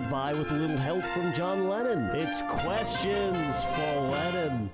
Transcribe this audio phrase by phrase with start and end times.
[0.00, 2.04] get by with a little help from John Lennon.
[2.16, 4.70] It's Questions for Lennon.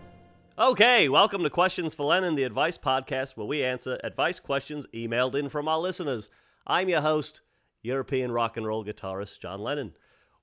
[0.59, 5.35] Okay, welcome to Questions for Lennon, the advice podcast where we answer advice questions emailed
[5.35, 6.31] in from our listeners.
[6.67, 7.41] I'm your host,
[7.83, 9.95] European rock and roll guitarist John Lennon.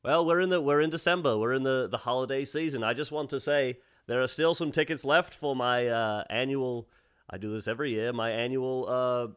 [0.03, 1.37] Well, we're in the we're in December.
[1.37, 2.83] We're in the the holiday season.
[2.83, 6.89] I just want to say there are still some tickets left for my uh, annual.
[7.29, 8.11] I do this every year.
[8.11, 9.27] My annual uh,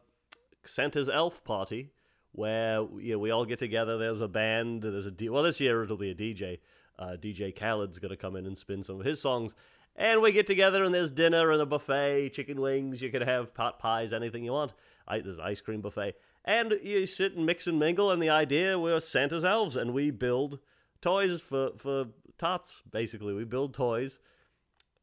[0.65, 1.91] Santa's Elf party,
[2.37, 3.97] where you know we all get together.
[3.97, 4.83] There's a band.
[4.83, 6.59] There's a D- well this year it'll be a DJ.
[6.97, 9.55] Uh, DJ Khaled's gonna come in and spin some of his songs,
[9.95, 13.01] and we get together and there's dinner and a buffet, chicken wings.
[13.01, 14.73] You can have pot pies, anything you want.
[15.07, 16.13] I, there's an ice cream buffet,
[16.45, 18.11] and you sit and mix and mingle.
[18.11, 20.59] And the idea we're Santa's elves, and we build
[21.01, 22.05] toys for for
[22.37, 22.83] tots.
[22.89, 24.19] Basically, we build toys.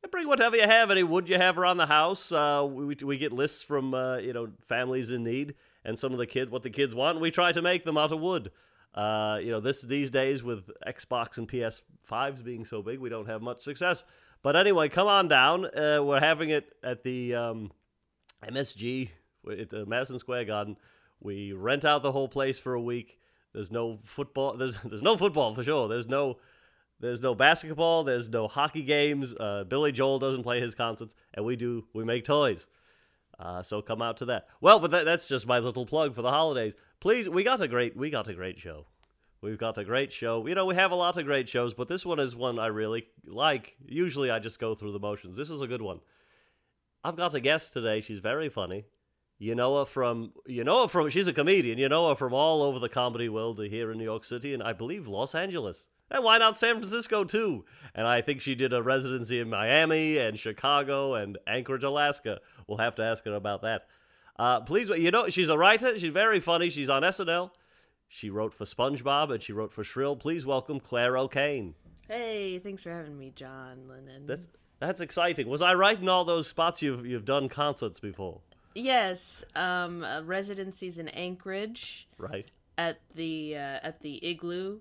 [0.05, 2.31] And bring whatever you have, any wood you have around the house.
[2.31, 6.19] Uh, we we get lists from uh, you know families in need, and some of
[6.19, 7.21] the kids what the kids want.
[7.21, 8.51] We try to make them out of wood.
[8.95, 13.27] Uh, you know, this these days with Xbox and PS5s being so big, we don't
[13.27, 14.05] have much success.
[14.43, 15.65] But anyway, come on down.
[15.67, 17.73] Uh, we're having it at the um,
[18.47, 19.11] MSG
[19.51, 20.77] at the Madison Square Garden.
[21.21, 23.19] We rent out the whole place for a week.
[23.53, 24.57] There's no football.
[24.59, 25.89] There's there's no football for sure.
[25.89, 26.39] There's no
[27.01, 28.05] there's no basketball.
[28.05, 29.35] There's no hockey games.
[29.35, 31.87] Uh, Billy Joel doesn't play his concerts, and we do.
[31.93, 32.69] We make toys.
[33.39, 34.47] Uh, so come out to that.
[34.61, 36.75] Well, but that, that's just my little plug for the holidays.
[37.01, 38.87] Please, we got a great we got a great show.
[39.41, 40.47] We've got a great show.
[40.47, 42.67] You know, we have a lot of great shows, but this one is one I
[42.67, 43.77] really like.
[43.87, 45.37] Usually, I just go through the motions.
[45.37, 46.01] This is a good one.
[47.05, 48.01] I've got a guest today.
[48.01, 48.87] She's very funny.
[49.39, 51.77] You know her from you know her from she's a comedian.
[51.77, 54.63] You know her from all over the comedy world here in New York City and
[54.63, 55.87] I believe Los Angeles.
[56.11, 57.65] And why not San Francisco too?
[57.95, 62.41] And I think she did a residency in Miami and Chicago and Anchorage, Alaska.
[62.67, 63.87] We'll have to ask her about that.
[64.39, 65.99] Uh, please, you know she's a writer.
[65.99, 66.69] She's very funny.
[66.71, 67.51] She's on SNL.
[68.09, 70.17] She wrote for SpongeBob and she wrote for Shrill.
[70.17, 71.75] Please welcome Clare O'Kane.
[72.09, 74.27] Hey, thanks for having me, John Lennon.
[74.27, 74.47] That's
[74.81, 75.49] that's exciting.
[75.49, 78.41] Was I right in all those spots you've you've done concerts before?
[78.75, 82.51] Yes, um, uh, residencies in Anchorage Right.
[82.77, 84.81] at the uh, at the Igloo.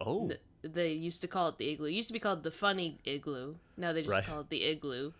[0.00, 0.28] Oh.
[0.28, 1.88] Th- They used to call it the Igloo.
[1.88, 3.56] It used to be called the Funny Igloo.
[3.76, 4.24] Now they just Right.
[4.24, 5.12] call it the Igloo.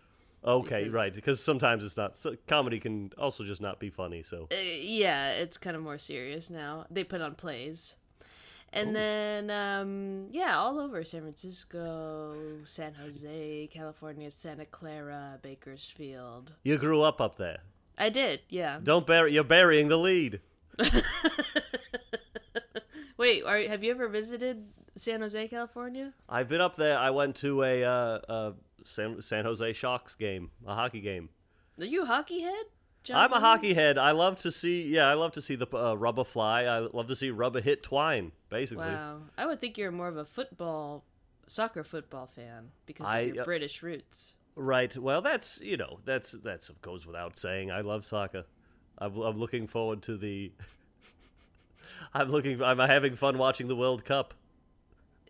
[0.45, 1.13] Okay, because- right.
[1.13, 2.17] Because sometimes it's not.
[2.17, 4.23] So comedy can also just not be funny.
[4.23, 6.85] So Uh, yeah, it's kind of more serious now.
[6.89, 7.95] They put on plays.
[8.75, 12.35] And then, um, yeah, all over San Francisco,
[12.65, 16.53] San Jose, California, Santa Clara, Bakersfield.
[16.63, 17.59] you grew up up there.
[17.97, 18.79] I did, yeah.
[18.81, 19.31] Don't bury.
[19.33, 20.41] You're burying the lead.
[23.23, 24.65] Wait, are, have you ever visited
[24.97, 26.11] San Jose, California?
[26.27, 26.97] I've been up there.
[26.97, 27.87] I went to a uh,
[28.27, 28.51] uh,
[28.83, 31.29] San, San Jose Sharks game, a hockey game.
[31.79, 32.65] Are you a hockey head?
[33.05, 33.97] John I'm a hockey head.
[33.97, 34.83] I love to see.
[34.83, 36.63] Yeah, I love to see the uh, rubber fly.
[36.63, 38.33] I love to see rubber hit twine.
[38.49, 39.21] Basically, Wow.
[39.37, 41.05] I would think you're more of a football,
[41.47, 44.35] soccer football fan because I- of your uh, British roots.
[44.57, 44.95] right.
[44.97, 47.71] Well, that's you know that's that's goes without saying.
[47.71, 48.43] I love soccer.
[48.97, 50.51] I'm, I'm looking forward to the.
[52.13, 52.61] I'm looking.
[52.61, 54.33] I'm having fun watching the World Cup.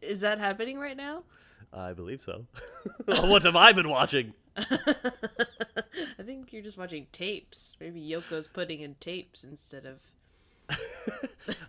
[0.02, 1.24] Is that happening right now?
[1.72, 2.46] I believe so.
[3.06, 4.34] what have I been watching?
[4.58, 7.78] I think you're just watching tapes.
[7.80, 10.00] Maybe Yoko's putting in tapes instead of.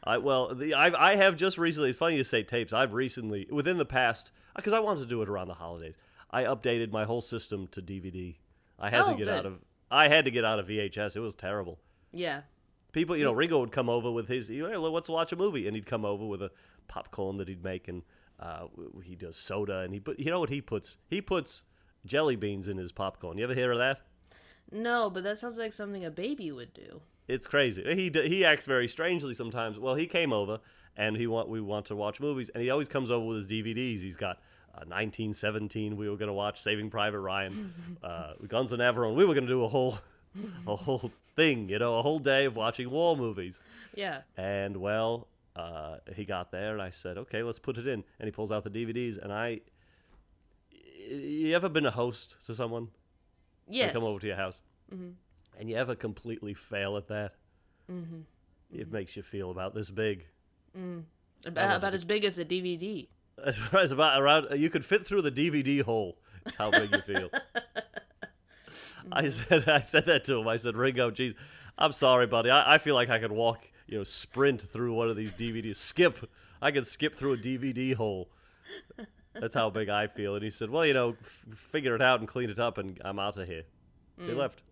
[0.05, 1.91] I well, the I I have just recently.
[1.91, 2.73] It's funny you say tapes.
[2.73, 5.97] I've recently, within the past, because I wanted to do it around the holidays.
[6.31, 8.37] I updated my whole system to DVD.
[8.79, 9.29] I had to Oh, get good.
[9.29, 9.61] out of.
[9.91, 11.17] I had to get out of VHS.
[11.17, 11.79] It was terrible.
[12.13, 12.43] Yeah.
[12.95, 14.47] People, you know, Ringo would come over with his.
[14.47, 16.53] Hey, let's watch a movie, and he'd come over with a
[16.87, 18.03] popcorn that he'd make, and
[18.39, 18.69] uh,
[19.03, 20.21] he does soda, and he put.
[20.21, 20.97] You know what he puts?
[21.09, 21.65] He puts
[22.07, 23.37] jelly beans in his popcorn.
[23.37, 24.01] You ever hear of that?
[24.71, 27.03] No, but that sounds like something a baby would do.
[27.27, 27.83] It's crazy.
[27.83, 29.77] He he acts very strangely sometimes.
[29.77, 30.61] Well, he came over
[30.97, 33.47] and he want we want to watch movies, and he always comes over with his
[33.49, 34.03] DVDs.
[34.03, 34.37] He's got
[34.73, 35.97] uh, 1917.
[35.97, 37.75] We were gonna watch Saving Private Ryan,
[38.05, 39.17] uh, Guns and Navarone.
[39.17, 39.99] We were gonna do a whole
[40.67, 43.59] a whole thing, you know, a whole day of watching war movies.
[43.95, 44.23] Yeah.
[44.37, 48.27] And well, uh, he got there, and I said, "Okay, let's put it in." And
[48.27, 49.61] he pulls out the DVDs, and I.
[51.07, 52.89] You ever been a host to someone?
[53.69, 53.93] Yes.
[53.93, 54.61] They come over to your house,
[55.59, 57.35] and you ever completely fail at that.
[57.93, 58.21] Mm-hmm.
[58.73, 60.27] It makes you feel about this big.
[61.47, 63.09] about, about as big as a DVD.
[63.45, 66.19] As far as about around, you could fit through the DVD hole.
[66.45, 67.31] That's how big you feel.
[69.13, 70.49] I said, I said that to him.
[70.49, 71.35] I said, Ringo, geez,
[71.79, 72.51] I'm sorry, buddy.
[72.51, 75.77] I, I feel like I could walk, you know, sprint through one of these DVDs.
[75.77, 76.31] Skip.
[76.63, 78.31] I could skip through a DVD hole.
[79.35, 80.35] That's how big I feel.
[80.37, 83.01] And he said, well, you know, f- figure it out and clean it up, and
[83.05, 83.65] I'm out of here.
[84.19, 84.63] He left.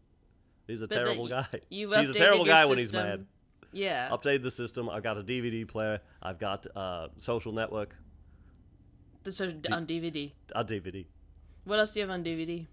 [0.69, 0.88] He's a Mm.
[0.88, 1.46] But the- terrible guy.
[1.69, 3.26] You've He's a terrible guy when he's mad.
[3.73, 4.08] Yeah.
[4.11, 4.88] Updated the system.
[4.88, 6.00] I've got a DVD player.
[6.23, 7.96] I've got uh, social network,
[9.25, 10.32] The so on DVD.
[10.55, 11.06] On DVD.
[11.64, 12.67] What else do you have on DVD?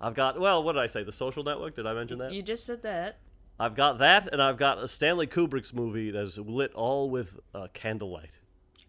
[0.00, 1.02] I've got well, what did I say?
[1.02, 1.76] The social network?
[1.76, 2.32] Did I mention that?
[2.32, 3.18] You just said that.
[3.58, 7.68] I've got that, and I've got a Stanley Kubrick's movie that's lit all with uh,
[7.72, 8.38] candlelight.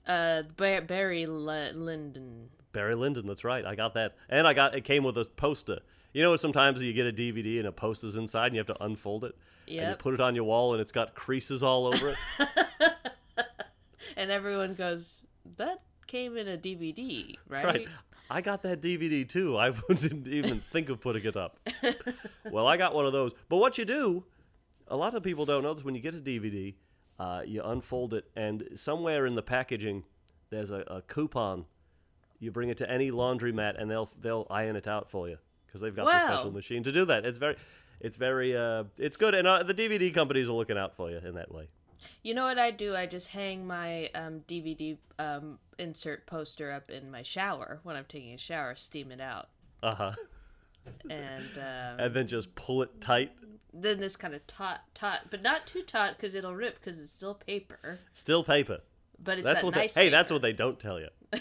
[0.06, 2.50] Uh, Bar- Barry Lyndon.
[2.74, 3.66] Barry Lyndon, that's right.
[3.66, 5.80] I got that, and I got it came with a poster.
[6.14, 8.84] You know, sometimes you get a DVD and a poster's inside, and you have to
[8.84, 9.36] unfold it.
[9.68, 12.18] And you put it on your wall, and it's got creases all over it.
[14.18, 15.22] And everyone goes,
[15.58, 17.66] that came in a DVD, right?
[17.66, 17.88] right.
[18.30, 19.58] I got that DVD too.
[19.58, 21.60] I didn't even think of putting it up.
[22.52, 23.34] well, I got one of those.
[23.50, 24.26] But what you do,
[24.88, 25.84] a lot of people don't know this.
[25.84, 26.76] When you get a DVD,
[27.20, 30.04] uh, you unfold it, and somewhere in the packaging,
[30.50, 31.66] there's a, a coupon.
[32.40, 35.82] You bring it to any laundromat, and they'll they'll iron it out for you because
[35.82, 37.26] they've got the special machine to do that.
[37.26, 37.56] It's very,
[38.00, 41.18] it's very, uh, it's good, and uh, the DVD companies are looking out for you
[41.18, 41.70] in that way.
[42.24, 42.96] You know what I do?
[42.96, 48.06] I just hang my um, DVD um, insert poster up in my shower when I'm
[48.08, 49.48] taking a shower, steam it out,
[49.84, 50.12] Uh huh.
[51.10, 53.32] and um, And then just pull it tight.
[53.74, 57.12] then this kind of taut, taut, but not too taut because it'll rip because it's
[57.12, 58.00] still paper.
[58.14, 58.80] Still paper.
[59.24, 59.76] But it's That's that what.
[59.76, 59.94] nice.
[59.96, 61.10] they, hey, that's what they don't tell you.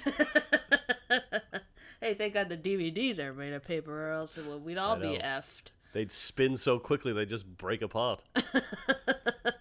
[1.99, 5.71] Hey, thank God the DVDs are made of paper, or else we'd all be effed.
[5.95, 8.23] They'd spin so quickly they just break apart.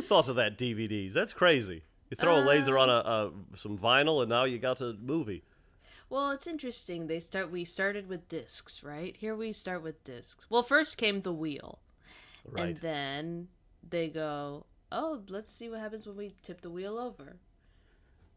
[0.00, 1.12] Who thought of that DVDs?
[1.12, 1.82] That's crazy.
[2.08, 4.94] You throw a laser on a, um, a some vinyl and now you got a
[4.94, 5.42] movie.
[6.08, 7.06] Well, it's interesting.
[7.06, 7.50] They start.
[7.50, 9.14] We started with discs, right?
[9.14, 10.46] Here we start with discs.
[10.48, 11.80] Well, first came the wheel,
[12.48, 12.68] Right.
[12.68, 13.48] and then
[13.88, 17.36] they go, "Oh, let's see what happens when we tip the wheel over."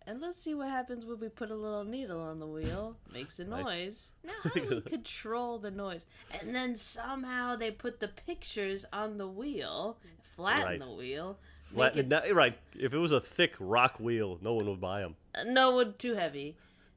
[0.06, 2.98] And let's see what happens when we put a little needle on the wheel.
[3.13, 4.12] Makes a noise.
[4.21, 6.06] Now, how do we control the noise?
[6.42, 9.98] And then somehow they put the pictures on the wheel,
[10.36, 10.80] flatten Right.
[10.80, 11.39] the wheel.
[11.74, 12.58] Flat- it right.
[12.78, 15.16] If it was a thick rock wheel, no one would buy them.
[15.48, 16.56] No, wood too heavy.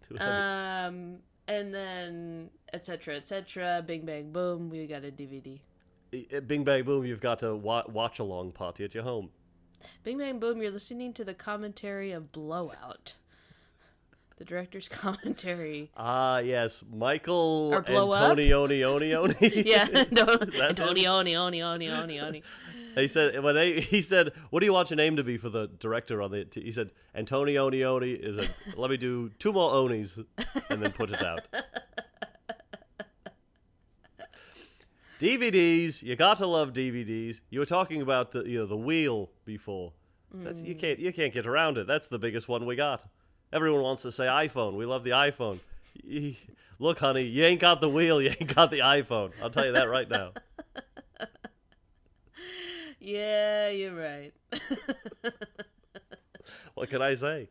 [0.08, 0.30] Too heavy.
[0.30, 1.16] Um,
[1.48, 3.16] and then etc.
[3.16, 3.82] etc.
[3.86, 4.70] Bing bang boom.
[4.70, 5.60] We got a DVD.
[6.46, 9.30] Bing bang boom, you've got a wa- watch along party at your home.
[10.02, 10.62] Bing bang boom.
[10.62, 13.14] You're listening to the commentary of Blowout.
[14.38, 15.90] The director's commentary.
[15.96, 18.08] Ah, yes, Michael Or blow?
[18.10, 19.34] Antonioni Oni Oni.
[19.66, 22.20] Yeah, no, That's Tony, oni, oni, oni, oni,
[22.96, 23.04] oni.
[23.04, 25.48] He said when they, he said, "What do you want your name to be for
[25.48, 26.62] the director on the?" T-?
[26.62, 28.46] He said, "Antonio Onioni is a."
[28.76, 30.18] Let me do two more Onis
[30.70, 31.46] and then put it out.
[35.20, 37.40] DVDs, you got to love DVDs.
[37.48, 39.94] You were talking about the, you know, the wheel before.
[40.34, 40.78] That's, you mm.
[40.78, 41.86] can't, you can't get around it.
[41.86, 43.04] That's the biggest one we got.
[43.52, 44.74] Everyone wants to say iPhone.
[44.74, 45.60] We love the iPhone.
[46.78, 48.20] Look, honey, you ain't got the wheel.
[48.20, 49.32] You ain't got the iPhone.
[49.42, 50.32] I'll tell you that right now.
[53.06, 54.32] Yeah, you're right.
[56.74, 57.48] What can I say?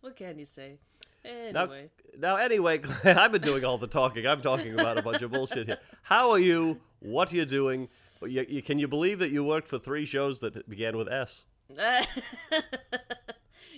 [0.00, 0.78] what can you say?
[1.24, 4.26] Now, Anyway, now, anyway, I've been doing all the talking.
[4.26, 5.78] I'm talking about a bunch of bullshit here.
[6.02, 6.80] How are you?
[7.00, 7.88] What are you doing?
[8.22, 11.44] You, you, can you believe that you worked for three shows that began with S?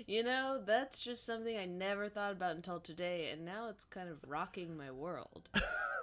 [0.06, 4.08] you know that's just something I never thought about until today, and now it's kind
[4.08, 5.48] of rocking my world.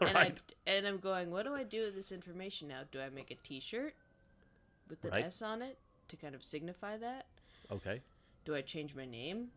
[0.01, 0.42] and Right.
[0.68, 2.82] I and I'm going, what do I do with this information now?
[2.92, 3.96] Do I make a T-shirt
[4.89, 5.25] with an Right.
[5.25, 5.77] S on it
[6.10, 7.25] to kind of signify that?
[7.72, 8.01] Okay.
[8.46, 9.50] Do I change my name?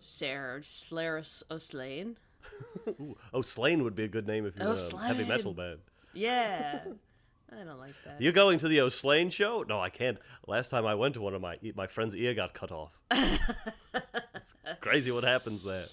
[0.00, 2.16] Sarah Slaris O'Slane?
[2.88, 5.80] Ooh, oh, Slane would be a good name if you're Oh, a heavy metal band.
[6.12, 6.80] Yeah,
[7.52, 8.20] I don't like that.
[8.20, 9.64] You going to the O'Slane show?
[9.68, 10.18] No, I can't.
[10.46, 12.92] Last time I went to one of my my friend's ear got cut off.
[13.10, 15.84] It's crazy what happens there.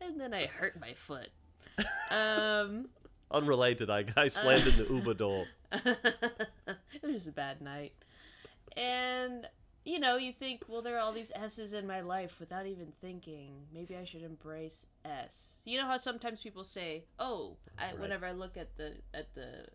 [0.00, 1.28] and then I hurt my foot.
[2.10, 2.88] Um,
[3.30, 5.46] Unrelated, I, I slammed in the Uber door.
[5.72, 7.92] it was a bad night.
[8.76, 9.48] And
[9.84, 12.92] you know, you think, well, there are all these S's in my life without even
[13.00, 13.52] thinking.
[13.72, 15.56] Maybe I should embrace S.
[15.64, 17.98] You know how sometimes people say, "Oh, I, Right.
[17.98, 19.66] whenever I look at the at the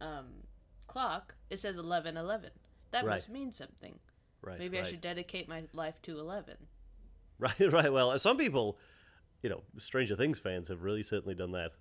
[0.00, 0.28] um,
[0.86, 2.50] clock, it says eleven eleven.
[2.92, 3.12] That Right.
[3.12, 3.98] must mean something.
[4.40, 4.58] Right.
[4.58, 4.86] Maybe right.
[4.86, 6.56] I should dedicate my life to eleven.
[7.38, 7.92] Right, right.
[7.92, 8.78] Well, some people,
[9.42, 11.72] you know, Stranger Things fans have really certainly done that.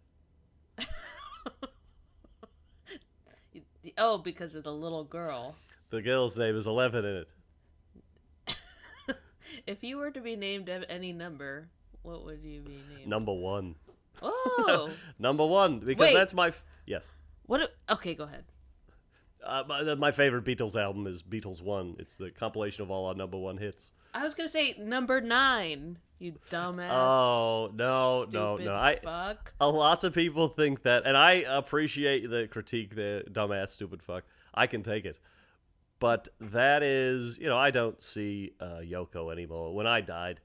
[3.98, 5.56] Oh, because of the little girl.
[5.90, 7.32] The girl's name is Eleven in it.
[9.68, 11.68] If you were to be named any number,
[12.04, 13.08] what would you be named?
[13.08, 13.76] Number one.
[14.22, 16.14] Oh, Number one, because Wait.
[16.14, 17.06] that's my f- yes.
[17.46, 17.62] what?
[17.62, 18.46] A- okay, go ahead.
[19.44, 21.96] Uh, my, my favorite Beatles album is Beatles One.
[22.00, 23.90] It's the compilation of all our number one hits.
[24.14, 25.98] I was gonna say number nine.
[26.22, 26.90] You dumbass.
[26.92, 28.76] Oh no, no, no!
[28.76, 29.54] I fuck.
[29.60, 34.24] a lot of people think that, and I appreciate the critique, the dumbass, stupid fuck.
[34.54, 35.18] I can take it,
[36.00, 39.74] But that is, you know, I don't see uh, Yoko anymore.
[39.74, 40.42] When I died,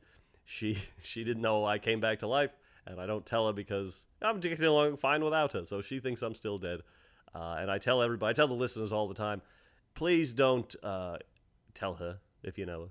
[0.46, 2.52] she she didn't know I came back to life,
[2.86, 5.66] and I don't tell her because I'm getting along fine without her.
[5.66, 6.80] So she thinks I'm still dead.
[7.34, 9.42] Uh, and I tell everybody, I tell the listeners all the time,
[9.94, 11.18] please don't uh,
[11.74, 12.88] tell her if you know her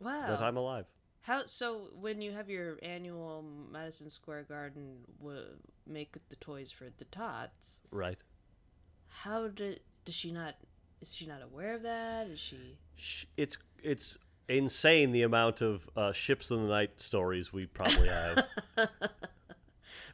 [0.00, 0.26] Wow.
[0.28, 0.84] that I'm alive.
[1.24, 1.88] How so?
[1.98, 5.40] When you have your annual Madison Square Garden w-
[5.86, 8.18] make the toys for the tots, Right.
[9.08, 10.54] how did does she not?
[11.00, 12.26] Is she not aware of that?
[12.28, 12.76] Is she?
[13.38, 18.44] It's it's insane the amount of uh, ships in the night stories we probably have.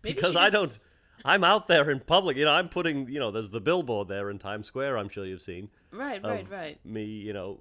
[0.02, 0.86] Because I just- don't.
[1.22, 2.36] I'm out there in public.
[2.38, 3.08] You know, I'm putting.
[3.08, 4.96] You know, there's the billboard there in Times Square.
[4.96, 6.78] I'm sure you've seen Right, right, right.
[6.86, 7.04] me.
[7.04, 7.58] You know,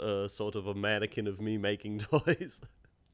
[0.00, 2.60] uh, sort of a mannequin of me making toys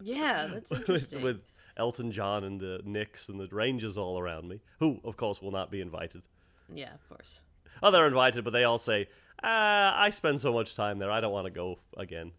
[0.02, 1.22] Yeah, that's with, interesting.
[1.22, 1.40] with
[1.76, 5.52] Elton John and the Knicks and the Rangers all around me, who of course will
[5.52, 6.22] not be invited.
[6.72, 7.40] Yeah, of course.
[7.82, 9.08] Oh, they're invited, but they all say,
[9.42, 11.10] ah, "I spend so much time there.
[11.10, 12.32] I don't want to go again."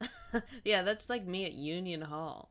[0.62, 2.50] Yeah, that's like me at Union Hall.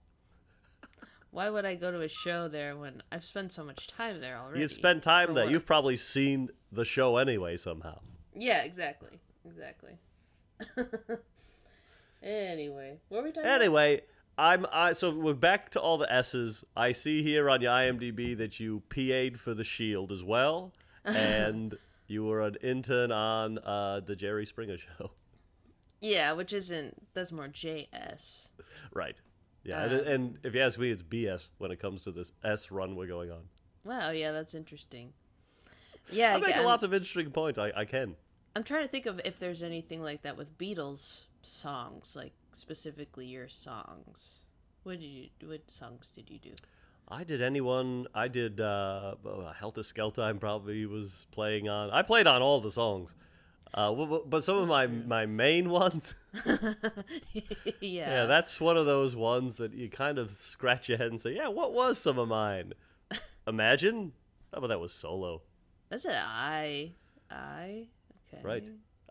[1.30, 4.40] Why would I go to a show there when I've spent so much time there
[4.40, 4.62] already?
[4.62, 5.46] You've spent time there.
[5.46, 8.00] You've probably seen the show anyway somehow.
[8.34, 9.20] Yeah, exactly.
[9.46, 9.98] Exactly.
[12.24, 14.02] anyway, what were we talking Anyway,
[14.38, 16.64] I'm I so we're back to all the S's.
[16.76, 20.74] I see here on your IMDb that you PA'd for the Shield as well,
[21.06, 21.76] and
[22.08, 25.12] you were an intern on uh, the Jerry Springer show.
[26.02, 27.08] Yeah, which isn't.
[27.14, 28.50] That's more JS.
[28.94, 29.16] right.
[29.64, 32.32] Yeah, and, Um, and if you ask me, it's BS when it comes to this
[32.44, 33.50] S run we're going on.
[33.84, 35.14] Wow, yeah, that's interesting.
[36.10, 37.58] Yeah, I make I'm, a lot of interesting points.
[37.58, 38.16] I, I can.
[38.56, 43.26] I'm trying to think of if there's anything like that with Beatles songs, like specifically
[43.26, 44.42] your songs.
[44.84, 45.30] What did you?
[45.46, 46.52] What songs did you do?
[47.10, 48.08] I did anyone.
[48.14, 50.22] I did uh, uh, Helter Skelter.
[50.22, 51.90] I probably was playing on.
[51.92, 53.16] I played on all the songs,
[53.74, 56.14] uh, but some of my my main ones.
[57.34, 57.42] yeah.
[57.82, 61.36] Yeah, that's one of those ones that you kind of scratch your head and say,
[61.36, 62.74] "Yeah, what was some of mine?"
[63.48, 64.14] Imagine.
[64.54, 65.42] Oh, but that was solo,
[65.90, 66.92] That's an I.
[67.30, 67.88] I.
[68.34, 68.42] Okay.
[68.44, 68.64] right?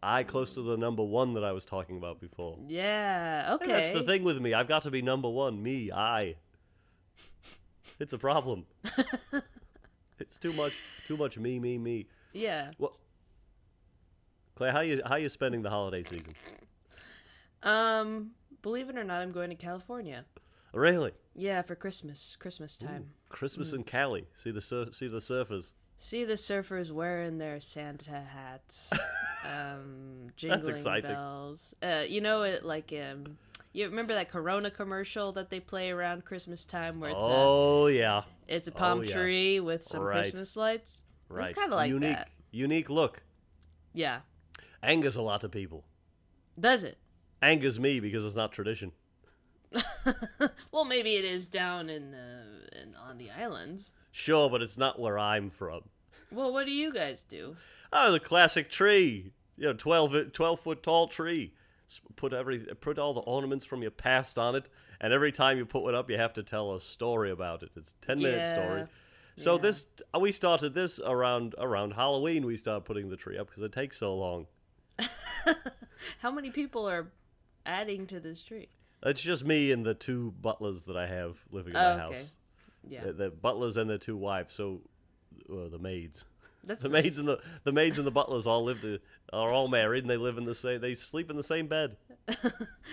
[0.06, 2.56] I close to the number one that I was talking about before.
[2.68, 3.52] Yeah.
[3.52, 3.72] And Okay.
[3.72, 4.54] that's the thing with me.
[4.54, 5.62] I've got to be number one.
[5.62, 6.36] Me, I.
[7.98, 8.66] It's a problem.
[10.20, 10.72] it's too much.
[11.08, 12.06] Too much me, me, me.
[12.32, 12.70] Yeah.
[12.78, 12.98] What?
[14.54, 16.32] Clare, how you how you spending the holiday season?
[17.62, 18.30] Um.
[18.62, 20.24] Believe it or not, I'm going to California.
[20.72, 21.12] Really?
[21.34, 22.36] Yeah, for Christmas.
[22.36, 23.10] Christmas time.
[23.28, 23.76] Christmas Hmm.
[23.76, 24.26] in Cali.
[24.34, 25.72] See the sur- see the surfers.
[25.98, 28.90] See the surfers wearing their Santa hats,
[29.44, 31.74] um, jingling bells.
[31.82, 33.38] Uh, you know it like um,
[33.72, 37.86] you remember that Corona commercial that they play around Christmas time where it's a Oh
[37.86, 39.14] yeah, it's a palm oh, yeah.
[39.14, 40.20] tree with some Right.
[40.22, 41.02] Christmas lights.
[41.28, 41.48] right.
[41.48, 42.28] It's kind of like unique, that.
[42.50, 43.22] unique look.
[43.94, 44.20] Yeah.
[44.82, 45.84] Angers a lot of people.
[46.60, 46.98] Does it?
[47.42, 48.92] Angers me because it's not tradition.
[50.72, 53.92] Well, maybe it is down in, uh, in on the islands.
[54.18, 55.82] Sure, but it's not where I'm from.
[56.32, 57.56] Well, what do you guys do?
[57.92, 59.32] Oh, the classic tree.
[59.58, 61.52] You know, 12, i- 12 foot tall tree.
[62.16, 64.70] Put every put all the ornaments from your past on it,
[65.02, 67.70] and every time you put one up, you have to tell a story about it.
[67.76, 68.84] It's a ten minute Yeah, story.
[69.36, 69.60] So yeah.
[69.60, 72.46] this uh, we started this around around Halloween.
[72.46, 74.46] We started putting the tree up because it takes so long.
[76.20, 77.08] How many people are
[77.64, 78.68] adding to this tree?
[79.04, 82.24] It's just me and the two butlers that I have living in Oh, my okay.
[82.88, 84.54] Yeah, The, the butlers and their two wives.
[84.54, 84.80] So
[85.50, 86.24] uh, the maids.
[86.64, 87.02] that's The nice.
[87.04, 89.00] maids and the the maids and the butlers all live the,
[89.32, 91.96] are all married and they live in the same they sleep in the same bed.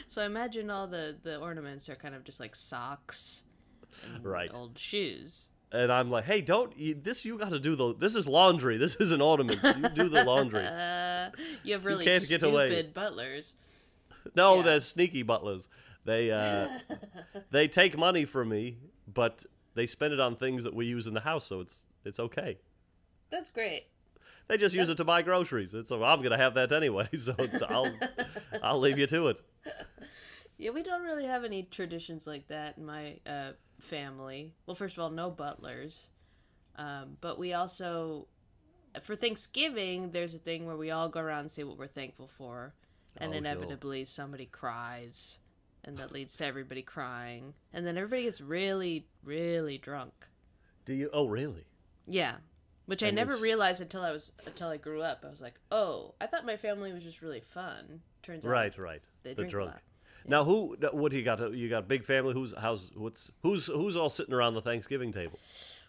[0.08, 3.44] So I imagine all the the ornaments are kind of just like socks,
[4.14, 4.52] and Right.
[4.54, 5.50] Old shoes.
[5.72, 7.26] And I'm like, hey, don't you, this.
[7.26, 7.96] You got to do the.
[7.96, 8.78] This is laundry.
[8.78, 9.64] This isn't ornaments.
[9.64, 10.64] You do the laundry.
[10.66, 11.32] Uh,
[11.64, 12.82] you have really can't get stupid away.
[12.94, 13.56] butlers.
[14.36, 14.62] No, yeah.
[14.62, 15.68] they're sneaky butlers.
[16.06, 16.68] They uh,
[17.50, 18.78] they take money from me,
[19.12, 19.46] but
[19.76, 22.58] they spend it on things that we use in the house, so it's it's okay.
[23.30, 23.88] That's great.
[24.48, 25.74] They just use it to buy groceries.
[25.74, 27.36] It's well, I'm gonna have that anyway, so
[27.70, 27.92] I'll
[28.62, 29.42] I'll leave you to it.
[30.60, 34.54] Yeah, we don't really have any traditions like that in my uh, family.
[34.66, 36.08] Well, first of all, no butlers.
[36.76, 38.28] Um, but we also,
[39.02, 42.28] for Thanksgiving, there's a thing where we all go around and say what we're thankful
[42.28, 42.76] for.
[43.18, 43.38] And Oh, sure.
[43.40, 45.40] inevitably, somebody cries.
[45.86, 47.54] And that leads to everybody crying.
[47.74, 50.14] And then everybody gets really, really drunk.
[50.86, 51.10] Do you?
[51.14, 51.66] Oh, really?
[52.08, 52.36] Yeah.
[52.86, 55.24] Which I never it's- realized until I was until I grew up.
[55.26, 58.78] I was like, "Oh, I thought my family was just really fun." Turns out, Right,
[58.78, 59.02] right.
[59.24, 59.72] They the drink a drunk.
[59.72, 59.82] lot.
[60.26, 60.76] Now, who?
[60.92, 61.54] What do you got?
[61.54, 62.34] You got a big family.
[62.34, 65.40] Who's how's what's who's who's all sitting around the Thanksgiving table?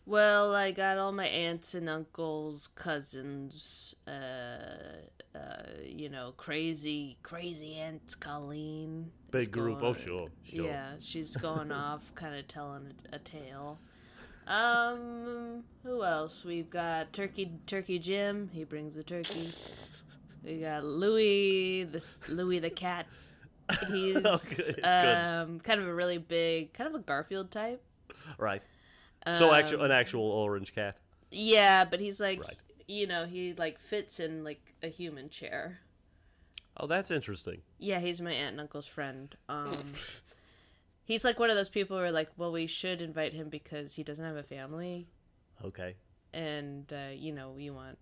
[0.07, 5.01] Well, I got all my aunts and uncles, cousins, uh,
[5.35, 9.11] uh, you know, crazy, crazy Aunt Colleen.
[9.31, 9.79] Big group.
[9.83, 10.67] Oh, sure, sure.
[10.67, 13.79] Yeah, she's going off, kind of telling a, a tale.
[14.47, 16.45] Um, who else?
[16.45, 18.51] We've got Turkey, Turkey Jim.
[18.53, 19.51] He brings the turkey.
[20.45, 23.07] We got Louis, the Louis the cat.
[23.89, 27.83] He's Okay, um kind of a really big, kind of a Garfield type.
[28.39, 28.63] Right.
[29.39, 30.99] So actual Um, an actual orange cat.
[31.31, 32.57] Yeah, but he's like, Right.
[32.87, 35.81] You know, he like fits in like a human chair.
[36.77, 37.63] Oh, that's interesting.
[37.79, 39.35] Yeah, he's my aunt and uncle's friend.
[39.49, 39.77] Um,
[41.05, 43.95] he's like one of those people who are like, well, we should invite him because
[43.95, 45.07] he doesn't have a family,
[45.65, 45.95] Okay.
[46.33, 47.99] and uh, you know, we want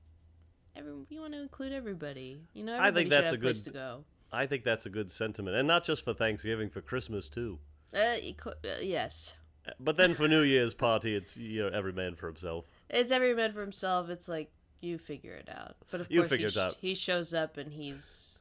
[0.75, 2.41] every we want to include everybody.
[2.55, 4.05] You know, I think that's a place good- to go.
[4.35, 7.59] I think that's a good sentiment, and not just for Thanksgiving, for Christmas too.
[7.93, 7.99] Uh,
[8.47, 9.35] uh, yes,
[9.79, 12.65] But then for New Year's party, it's you know every man for himself.
[12.89, 14.09] it's every man for himself.
[14.09, 14.51] It's like
[14.83, 15.77] you figure it out.
[15.91, 16.77] But of You course, figure he, it out.
[16.81, 18.39] he shows up and he's.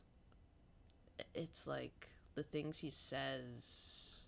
[1.35, 4.19] It's like the things he says.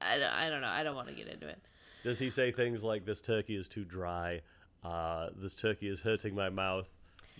[0.00, 0.68] I don't, I don't know.
[0.68, 1.58] I don't want to get into it.
[2.02, 4.42] Does he say things like "This turkey is too dry,"
[4.82, 6.86] uh, "This turkey is hurting my mouth,"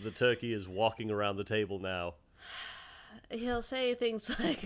[0.03, 2.15] "The turkey is walking around the table now"?
[3.31, 4.59] he'll say things like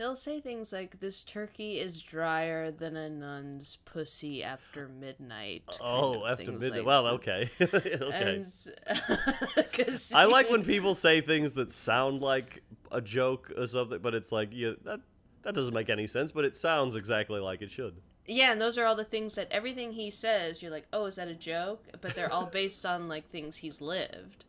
[0.00, 6.26] he'll say things like this turkey is drier than a nun's pussy after midnight Oh,
[6.26, 6.72] after midnight.
[6.78, 7.98] like well, okay, okay.
[8.34, 8.68] And s-
[9.72, 13.98] 'cause I like he- when people say things that sound like a joke or something,
[14.00, 15.00] but it's like yeah, that
[15.42, 17.94] that doesn't make any sense, but it sounds exactly like it should.
[18.26, 21.16] yeah and those are all the things that everything he says you're like oh is
[21.16, 24.44] that a joke but they're all based on like things he's lived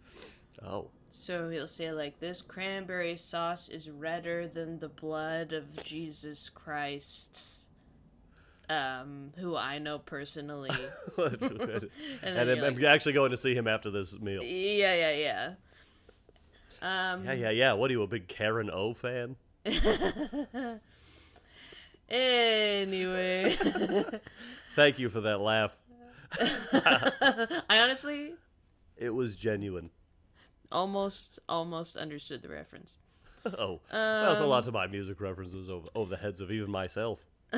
[0.64, 6.50] Oh, so he'll say like this cranberry sauce is redder than the blood of jesus
[6.50, 7.66] christ
[8.70, 10.72] um who i know personally
[11.18, 11.38] and,
[12.22, 14.44] then I'm, you're I'm actually going to see him after this meal.
[14.44, 15.54] Yeah, yeah, yeah.
[16.82, 17.74] Um, Yeah, yeah, yeah.
[17.74, 19.36] What are you, a big Karen O fan?
[22.12, 23.56] Anyway,
[24.76, 25.74] Thank you for that laugh.
[26.42, 28.34] I honestly
[28.98, 29.92] It was genuine.
[30.72, 32.98] Almost almost understood the reference.
[33.44, 36.52] Oh, well, it's a Um, lot of my music references over, over the heads of
[36.52, 37.20] even myself.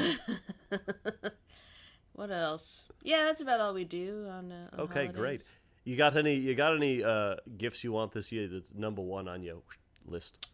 [2.13, 2.85] What else?
[3.01, 4.51] Yeah, that's about all we do on.
[4.51, 5.41] Uh, on Okay, great.
[5.83, 6.35] You got any?
[6.35, 8.47] You got any uh, gifts you want this year?
[8.47, 9.57] That's number one on your
[10.05, 10.47] list.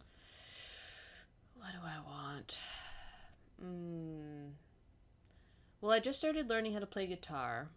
[1.57, 2.57] What do I want?
[3.63, 4.51] Mm.
[5.81, 7.67] Well, I just started learning how to play guitar,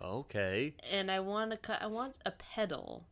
[0.00, 1.60] Okay, and I want.
[1.62, 3.06] Cu- I want a pedal,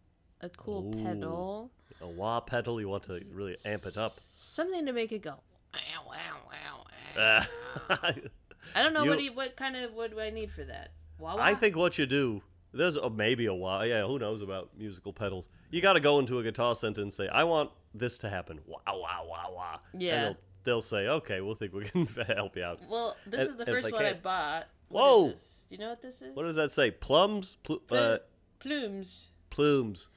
[0.44, 1.02] a cool Ooh.
[1.04, 2.80] pedal, a wah pedal.
[2.80, 4.12] You want to really amp it up.
[4.34, 5.34] something to make it go.
[5.72, 6.84] Wow, wow, wow,
[7.16, 7.46] wow.
[7.88, 8.06] Uh,
[8.74, 10.90] I don't know You- what you, what kind of what do I need for that?
[11.18, 13.82] Wah I think what you do, there's a, maybe a wah.
[13.82, 15.48] Yeah, who knows about musical pedals?
[15.70, 18.60] You got to go into a guitar center and say, "I want this to happen."
[18.66, 19.78] Wah wah wah wah.
[19.92, 20.22] And Yeah.
[20.24, 23.56] they'll, they'll say, "Okay, we'll think we can help you out." Well, this And- is
[23.56, 24.66] the first one I bought.
[24.88, 25.28] What Whoa!
[25.30, 25.34] Do
[25.70, 26.34] you know what this is?
[26.36, 26.90] What does that say?
[26.90, 27.56] Plums?
[27.62, 28.18] Pl- uh,
[28.60, 29.30] Plumes.
[29.50, 30.08] plumes.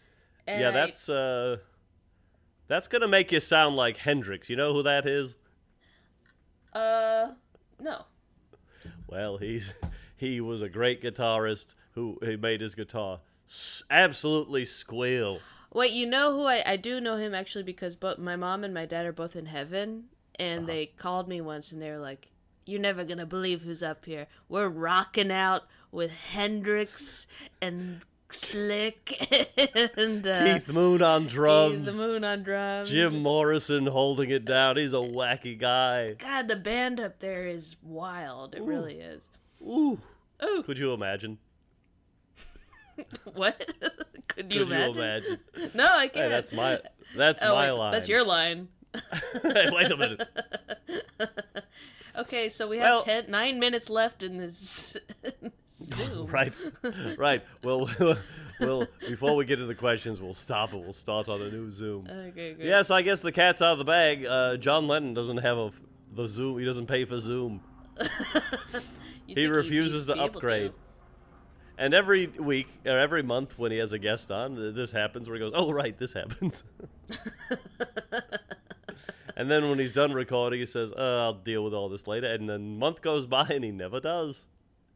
[0.47, 1.57] And yeah, that's uh,
[2.67, 4.49] that's gonna make you sound like Hendrix.
[4.49, 5.37] You know who that is?
[6.73, 7.31] uh
[7.79, 8.03] no.
[9.07, 9.73] Well, he's
[10.17, 13.19] he was a great guitarist who he made his guitar
[13.89, 15.39] absolutely squeal.
[15.73, 18.73] Wait, you know who I I do know him actually because both my mom and
[18.73, 20.05] my dad are both in heaven,
[20.39, 20.67] and Uh-huh.
[20.67, 22.29] they called me once and they were like,
[22.65, 24.27] "You're never gonna believe who's up here.
[24.49, 27.27] We're rocking out with Hendrix
[27.61, 29.15] and Slick
[29.97, 31.85] and uh, Keith Moon on drums.
[31.85, 32.89] the Moon on drums.
[32.89, 34.77] Jim Morrison holding it down.
[34.77, 36.09] He's a wacky guy.
[36.13, 38.55] God, the band up there is wild.
[38.55, 39.27] It really is.
[39.61, 39.99] Ooh.
[40.43, 41.37] Ooh, Could you imagine?
[43.33, 43.73] what?
[44.27, 44.95] Could you Could imagine?
[44.95, 45.39] you imagine?
[45.73, 46.25] No, I can't.
[46.25, 46.79] Hey, that's my
[47.15, 47.91] that's oh, my wait, line.
[47.93, 48.67] That's your line.
[49.43, 50.27] Hey, Wait a minute.
[52.17, 54.97] Okay, so we have Well- ten, nine minutes left in this
[55.77, 56.27] Zoom.
[56.31, 56.53] right,
[57.17, 57.43] right.
[57.63, 58.17] Well, we'll,
[58.59, 60.77] we'll before we get to the questions, we'll stop it.
[60.77, 62.07] We'll start on a new Zoom.
[62.09, 62.65] Okay, good.
[62.65, 64.25] Yes, I guess the cat's out of the bag.
[64.25, 65.71] Uh, John Lennon doesn't have a
[66.13, 66.59] the Zoom.
[66.59, 67.61] He doesn't pay for Zoom,
[69.27, 70.73] he refuses to upgrade.
[71.77, 75.35] and every week or every month when he has a guest on, this happens where
[75.35, 76.63] he goes, "Oh, right, this happens."
[79.35, 82.27] and then when he's done recording, he says, uh, "I'll deal with all this later."
[82.27, 84.45] And then month goes by and he never does.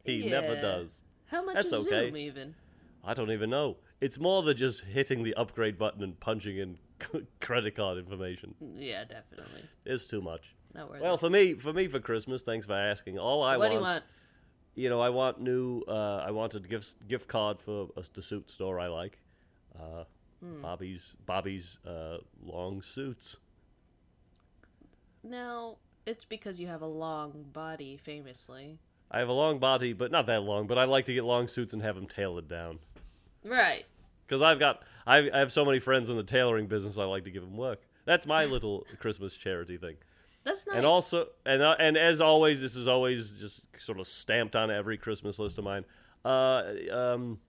[0.03, 1.01] He never does.
[1.27, 2.07] How much That's is okay.
[2.07, 2.55] Zoom even?
[3.03, 3.77] I don't even know.
[3.99, 6.77] It's more than just hitting the upgrade button and punching in
[7.39, 8.55] credit card information.
[8.75, 9.63] Yeah, definitely.
[9.85, 10.55] It's too much.
[10.73, 11.19] Not worth Well, it.
[11.19, 13.17] for me, for me, for Christmas, thanks for asking.
[13.19, 14.03] All I what do want, you want?
[14.75, 15.83] you know, I want new.
[15.87, 19.19] Uh, I wanted gift gift card for uh, the suit store I like.
[19.77, 20.03] Uh,
[20.43, 20.59] Hmm.
[20.63, 23.37] Bobby's Bobby's uh, long suits.
[25.23, 28.79] Now, it's because you have a long body, famously.
[29.11, 30.67] I have a long body, but not that long.
[30.67, 32.79] But I like to get long suits and have them tailored down.
[33.43, 33.85] Right.
[34.25, 36.97] Because I've got I, I have so many friends in the tailoring business.
[36.97, 37.81] I like to give them work.
[38.05, 39.97] That's my little Christmas charity thing.
[40.43, 40.77] That's nice.
[40.77, 44.71] And also, and uh, and as always, this is always just sort of stamped on
[44.71, 45.85] every Christmas list of mine.
[46.25, 47.39] Uh, um,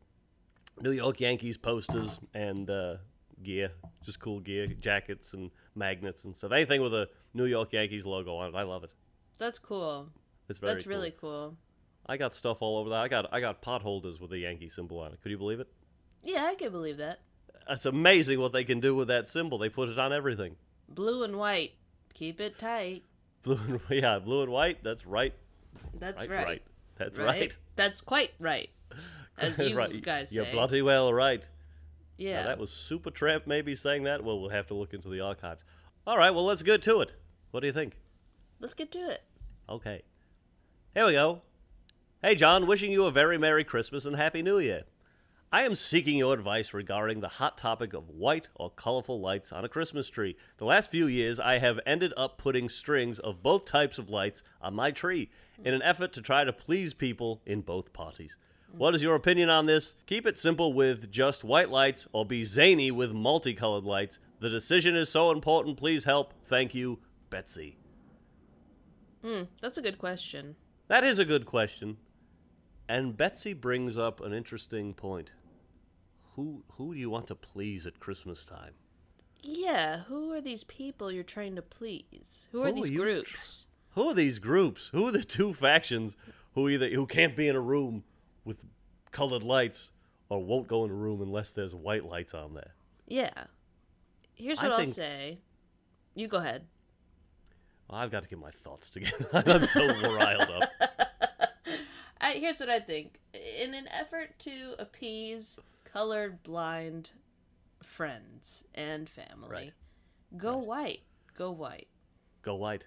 [0.80, 2.96] New York Yankees posters and uh,
[3.42, 3.72] gear,
[4.04, 6.52] just cool gear, jackets and magnets and stuff.
[6.52, 8.94] Anything with a New York Yankees logo on it, I love it.
[9.38, 10.08] That's cool.
[10.52, 10.90] It's very That's cool.
[10.92, 11.56] really cool.
[12.04, 12.96] I got stuff all over that.
[13.00, 15.22] I got I got pot holders with a Yankee symbol on it.
[15.22, 15.68] Could you believe it?
[16.22, 17.20] Yeah, I can believe that.
[17.70, 19.56] It's amazing what they can do with that symbol.
[19.56, 20.56] They put it on everything.
[20.88, 21.72] Blue and white.
[22.12, 23.04] Keep it tight.
[23.42, 24.84] Blue and yeah, blue and white.
[24.84, 25.32] That's right.
[25.98, 26.46] That's Right, right.
[26.46, 26.62] right.
[26.98, 27.26] That's Right?
[27.40, 27.56] right.
[27.76, 28.68] That's quite right.
[29.38, 30.02] As you right.
[30.02, 30.36] guys say.
[30.36, 31.48] You're bloody well right.
[32.18, 32.42] yeah.
[32.42, 34.22] Now, that was Super Supertramp maybe saying that.
[34.22, 35.64] Well, we'll have to look into the archives.
[36.06, 37.14] All right, well, let's get to it.
[37.52, 37.96] What do you think?
[38.60, 39.22] Let's get to it.
[39.68, 40.02] Okay.
[40.94, 41.40] Here we go.
[42.20, 44.82] Hey, John, wishing you a very Merry Christmas and Happy New Year.
[45.50, 49.64] I am seeking your advice regarding the hot topic of white or colorful lights on
[49.64, 50.36] a Christmas tree.
[50.58, 54.42] The last few years, I have ended up putting strings of both types of lights
[54.60, 55.30] on my tree
[55.64, 58.36] in an effort to try to please people in both parties.
[58.70, 59.94] What is your opinion on this?
[60.04, 64.18] Keep it simple with just white lights or be zany with multicolored lights.
[64.40, 65.78] The decision is so important.
[65.78, 66.34] Please help.
[66.44, 66.98] Thank you,
[67.30, 67.78] Betsy.
[69.24, 70.56] Hmm, that's a good question.
[70.88, 71.96] That is a good question.
[72.88, 75.32] And Betsy brings up an interesting point.
[76.36, 78.72] Who who do you want to please at Christmas time?
[79.42, 82.48] Yeah, who are these people you're trying to please?
[82.52, 83.66] Who are Who are these tr- groups?
[83.90, 84.88] Who are these groups?
[84.92, 86.16] Who are the two factions
[86.54, 88.04] who either who can't be in a room
[88.44, 88.58] with
[89.10, 89.90] colored lights
[90.28, 92.74] or won't go in a room unless there's white lights on there?
[93.06, 93.44] Yeah.
[94.34, 95.38] Here's I what I'll think- say.
[96.14, 96.66] You go ahead.
[97.90, 99.26] I've got to get my thoughts together.
[99.32, 100.70] I'm so riled up.
[102.20, 103.18] I, here's what I think.
[103.60, 107.10] In an effort to appease colored blind
[107.82, 109.72] friends and family, Right.
[110.36, 111.00] go white.
[111.36, 111.88] Go white.
[112.42, 112.86] Go white.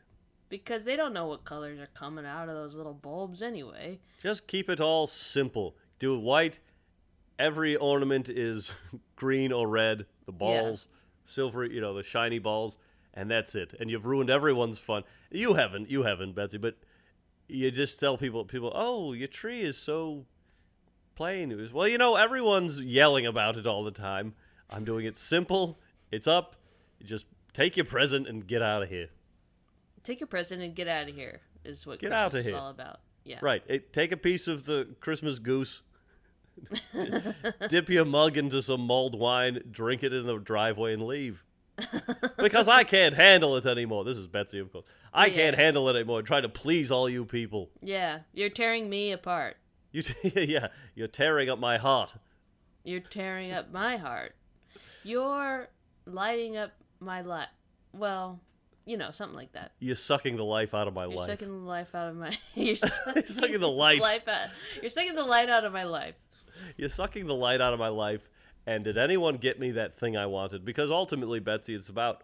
[0.49, 3.99] Because they don't know what colors are coming out of those little bulbs anyway.
[4.21, 5.75] Just keep it all simple.
[5.99, 6.59] Do white.
[7.37, 8.73] Every ornament is
[9.15, 10.05] green or red.
[10.25, 10.87] The balls,
[11.25, 12.77] silver, you know, the shiny balls,
[13.15, 13.73] and that's it.
[13.79, 15.03] And you've ruined everyone's fun.
[15.31, 16.75] You haven't, you haven't, Betsy, but
[17.47, 20.25] you just tell people, people, oh, your tree is so
[21.15, 21.51] plain.
[21.51, 24.33] It was, well, you know, everyone's yelling about it all the time.
[24.69, 25.79] I'm doing it simple.
[26.11, 26.55] It's up.
[26.99, 29.09] You just take your present and get out of here.
[30.03, 31.41] Take your present and get out of here.
[31.63, 32.55] Is what Get Christmas outta is here.
[32.57, 32.99] all about.
[33.23, 33.39] Yeah.
[33.41, 33.63] Right.
[33.67, 35.81] It, take a piece of the Christmas goose,
[37.69, 41.43] dip your mug into some mulled wine, drink it in the driveway, and leave.
[42.37, 44.03] Because I can't handle it anymore.
[44.03, 44.85] This is Betsy, of course.
[45.13, 45.33] I Yeah.
[45.35, 46.21] can't handle it anymore.
[46.21, 47.69] Trying to please all you people.
[47.81, 48.19] Yeah.
[48.33, 49.57] You're tearing me apart.
[49.91, 52.13] You, t- yeah, you're tearing up my heart.
[52.83, 54.35] You're tearing up my heart.
[55.03, 55.69] You're
[56.05, 57.47] lighting up my life.
[57.93, 58.39] Well,
[58.85, 59.71] you know, something like that.
[59.79, 61.11] You're sucking the life out of my life.
[61.11, 61.27] You're life.
[61.27, 62.37] sucking the life out of my.
[62.55, 64.01] You're sucking, sucking the light.
[64.01, 64.49] life out.
[64.81, 66.15] You're sucking the light out of my life.
[66.77, 68.29] You're sucking the light out of my life.
[68.67, 70.65] And did anyone get me that thing I wanted?
[70.65, 72.23] Because ultimately, Betsy, it's about,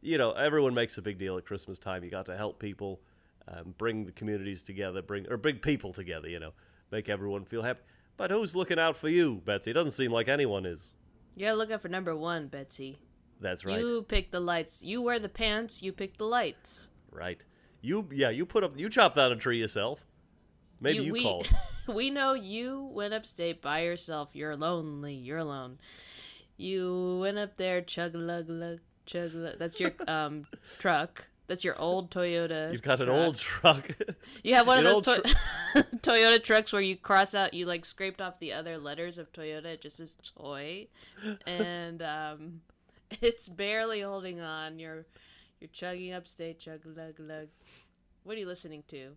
[0.00, 2.04] you know, everyone makes a big deal at Christmas time.
[2.04, 3.00] You got to help people,
[3.48, 6.28] um, bring the communities together, bring or bring people together.
[6.28, 6.52] You know,
[6.90, 7.80] make everyone feel happy.
[8.16, 9.70] But who's looking out for you, Betsy?
[9.70, 10.90] It doesn't seem like anyone is.
[11.34, 12.98] You gotta look out for number one, Betsy.
[13.40, 13.78] That's right.
[13.78, 14.82] You pick the lights.
[14.82, 15.82] You wear the pants.
[15.82, 16.88] You pick the lights.
[17.10, 17.42] Right.
[17.80, 18.28] You yeah.
[18.28, 18.78] You put up.
[18.78, 20.04] You chopped down a tree yourself.
[20.80, 21.48] Maybe you, we, called.
[21.88, 24.30] we know you went upstate by yourself.
[24.32, 25.14] You're lonely.
[25.14, 25.78] You're alone.
[26.56, 29.58] You went up there, chug lug lug, chug lug.
[29.58, 30.46] That's your um
[30.78, 31.26] truck.
[31.46, 32.72] That's your old Toyota.
[32.72, 33.90] You've got an old truck.
[34.44, 35.36] You have one of those to-
[35.96, 39.66] Toyota trucks where you cross out, you like scraped off the other letters of Toyota.
[39.66, 40.86] It just says toy,
[41.46, 42.60] and um,
[43.20, 44.78] it's barely holding on.
[44.78, 45.04] You're
[45.60, 47.48] you're chugging upstate, chug lug lug.
[48.22, 49.16] What are you listening to?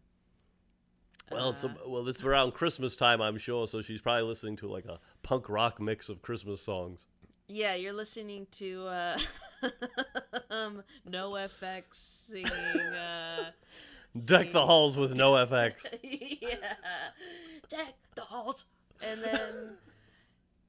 [1.33, 3.67] Well, it's a, Uh, well, it's around Christmas time, I'm sure.
[3.67, 7.07] So she's probably listening to like a punk rock mix of Christmas songs.
[7.47, 9.17] Yeah, you're listening to uh,
[10.49, 12.47] um, NOFX singing.
[12.47, 13.51] Uh,
[14.25, 15.85] Deck the halls with no FX.
[16.03, 16.55] yeah,
[17.67, 18.65] deck the halls,
[19.01, 19.75] and then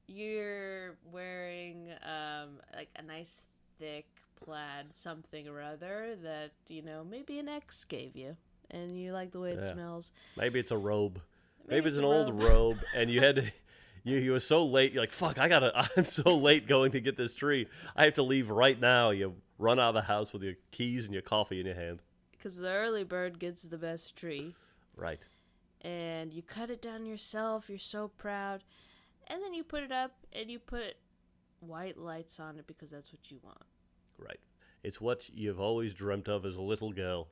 [0.07, 3.41] you're wearing um like a nice
[3.79, 4.07] thick
[4.43, 8.35] plaid something or other that you know maybe an ex gave you,
[8.71, 9.73] and you like the way it Yeah.
[9.73, 10.11] smells.
[10.37, 11.21] Maybe it's a robe.
[11.67, 12.51] Maybe, Maybe it's an a old robe.
[12.51, 13.51] robe, and you had to
[14.03, 14.91] you you were so late.
[14.93, 15.87] You're like, fuck, I gotta.
[15.97, 17.67] I'm so late going to get this tree.
[17.95, 19.09] I have to leave right now.
[19.11, 22.01] You run out of the house with your keys and your coffee in your hand.
[22.31, 24.53] Because the early bird gets the best tree.
[24.95, 25.25] Right.
[25.81, 27.65] and you cut it down yourself.
[27.69, 28.63] You're so proud.
[29.27, 30.95] And then you put it up and you put
[31.59, 33.61] white lights on it because that's what you want.
[34.17, 34.39] Right.
[34.83, 37.27] It's what you've always dreamt of as a little girl.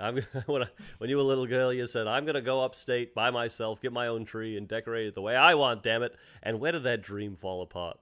[0.00, 3.14] I'm when, I, when you were a little girl, you said, "I'm gonna go upstate
[3.14, 6.14] by myself, get my own tree, and decorate it the way I want." Damn it!
[6.42, 7.98] And when did that dream fall apart?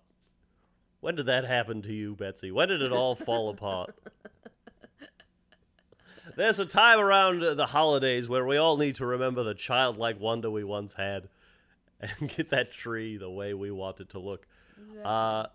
[1.00, 2.50] When did that happen to you, Betsy?
[2.50, 3.94] When did it all fall apart?
[6.36, 10.50] There's a time around the holidays where we all need to remember the childlike wonder
[10.50, 11.28] we once had,
[12.00, 14.46] and get that tree the way we want it to look.
[15.02, 15.46] Uh,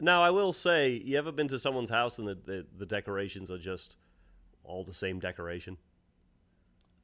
[0.00, 3.50] now, I will say, you ever been to someone's house and the, the, the decorations
[3.50, 3.96] are just
[4.64, 5.76] all the same decoration?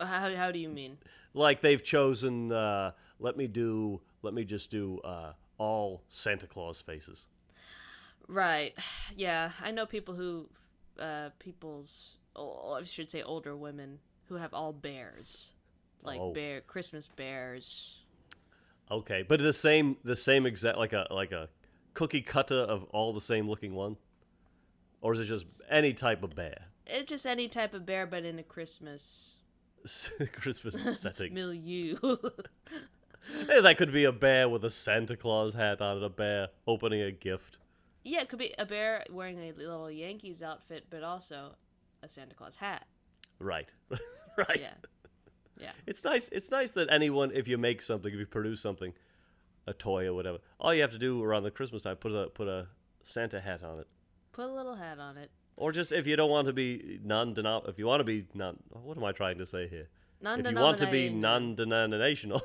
[0.00, 0.98] How, how do you mean?
[1.34, 6.80] Like they've chosen, uh, let me do, let me just do uh, all Santa Claus
[6.80, 7.26] faces.
[8.26, 8.74] Right.
[9.16, 10.48] Yeah, I know people who,
[11.00, 15.52] uh, people's, oh, I should say older women who have all bears.
[16.02, 16.32] Like Oh.
[16.32, 17.98] bear, Christmas bears.
[18.90, 21.48] Okay, but the same, the same exact, like a like a
[21.94, 23.96] cookie cutter of all the same looking one,
[25.00, 26.66] or is it just any type of bear?
[26.88, 29.37] It's just any type of bear, but in a Christmas
[30.33, 31.35] Christmas setting.
[31.35, 31.96] milieu.
[33.46, 36.48] Hey, that could be a bear with a Santa Claus hat on, and a bear
[36.66, 37.59] opening a gift.
[38.05, 41.55] yeah, it could be a bear wearing a little Yankees outfit, but also
[42.03, 42.87] a Santa Claus hat.
[43.38, 43.70] Right,
[44.38, 44.59] right.
[44.61, 44.72] Yeah.
[45.61, 45.72] Yeah.
[45.87, 46.29] It's nice.
[46.33, 48.94] It's nice that anyone, if you make something, if you produce something,
[49.66, 52.29] a toy or whatever, all you have to do around the Christmas time put a
[52.31, 52.68] put a
[53.03, 53.88] Santa hat on it,
[54.33, 55.31] Put a little hat on it.
[55.58, 57.34] Or just if you don't want to be non
[57.66, 58.56] if you want to be non.
[58.70, 59.88] What am I trying to say here?
[60.20, 62.42] Non If you want to be non-denominational,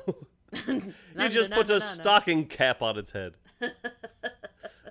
[0.68, 3.34] you just put a stocking cap on its head.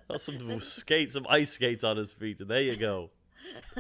[0.10, 3.10] Or some skates, some ice skates on his feet, and there you go.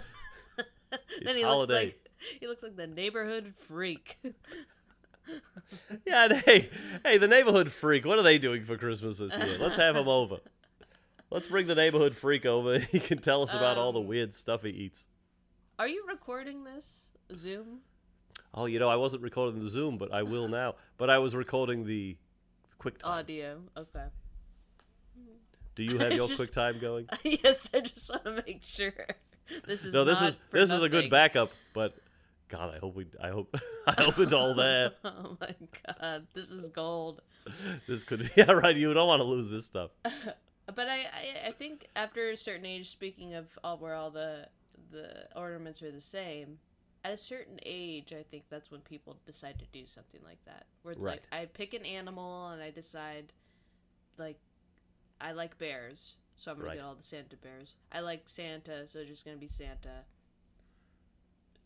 [1.21, 1.85] Then he holiday.
[1.85, 4.17] looks like he looks like the neighborhood freak.
[6.07, 6.69] Yeah, and hey,
[7.03, 8.05] hey, the neighborhood freak.
[8.05, 9.57] What are they doing for Christmas this year?
[9.59, 10.37] Let's have them over.
[11.33, 12.77] Let's bring the neighborhood freak over.
[12.93, 15.07] He can tell us about all the Um, weird stuff he eats.
[15.79, 17.07] Are you recording this?
[17.35, 17.79] Zoom?
[18.53, 20.75] Oh, you know, I wasn't recording the Zoom, but I will now.
[20.97, 22.17] But I was recording the
[22.79, 23.03] QuickTime.
[23.05, 23.61] Audio.
[23.75, 24.05] Okay.
[25.75, 27.07] Do you have your just- QuickTime going?
[27.23, 28.93] yes, I just want to make sure.
[29.67, 31.51] This is No, this is this is a good backup.
[31.73, 31.95] But
[32.47, 33.55] God, I hope we, I hope,
[33.87, 34.91] I hope it's all there.
[35.03, 35.55] Oh my
[35.99, 37.21] god, this is gold.
[37.87, 38.75] This could, yeah, right.
[38.75, 39.89] You don't want to lose this stuff.
[40.65, 44.47] But I, I, I think after a certain age, speaking of all where all the
[44.91, 46.59] the ornaments are the same,
[47.03, 50.65] at a certain age, I think that's when people decide to do something like that.
[50.83, 53.33] Where it's like I pick an animal and I decide,
[54.17, 54.39] like,
[55.19, 56.77] I like bears, so I'm gonna Right.
[56.77, 57.75] get all the Santa bears.
[57.91, 60.05] I like Santa, so it's just gonna be Santa.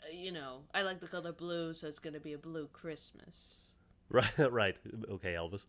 [0.04, 3.74] Uh, You know, I like the color blue, so it's gonna be a blue Christmas.
[4.10, 4.78] Right, right.
[5.10, 5.66] Okay, Elvis.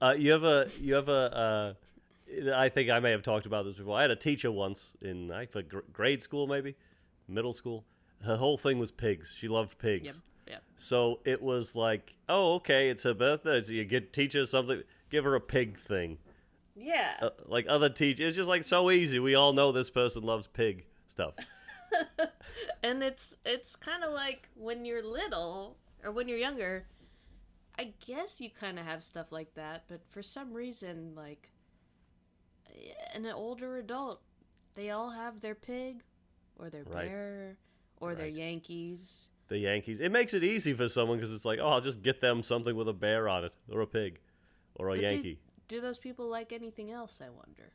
[0.00, 1.12] Uh, you have a, you have a.
[1.36, 1.74] Uh,
[2.54, 3.98] I think I may have talked about this before.
[3.98, 6.76] I had a teacher once in I think grade school, maybe
[7.28, 7.84] middle school.
[8.24, 9.34] Her whole thing was pigs.
[9.36, 10.04] She loved pigs.
[10.04, 10.14] Yep,
[10.48, 10.62] yep.
[10.76, 13.60] So it was like, oh, okay, it's her birthday.
[13.62, 16.18] So you get teacher something, give her a pig thing.
[16.76, 17.14] Yeah.
[17.20, 19.18] Uh, like other teachers, it's just like so easy.
[19.18, 21.34] We all know this person loves pig stuff.
[22.82, 26.86] and it's it's kind of like when you're little or when you're younger
[27.78, 31.51] i guess you kind of have stuff like that but for some reason like
[33.14, 34.20] an older adult
[34.74, 36.02] they all have their pig
[36.58, 37.08] or their Right.
[37.08, 37.56] bear
[38.00, 40.00] or their yankees The Yankees.
[40.00, 42.74] It makes it easy for someone because it's like, oh, I'll just get them something
[42.74, 44.18] with a bear on it, or a pig,
[44.76, 45.38] or a But do- Yankee.
[45.68, 47.72] do those people like anything else i wonder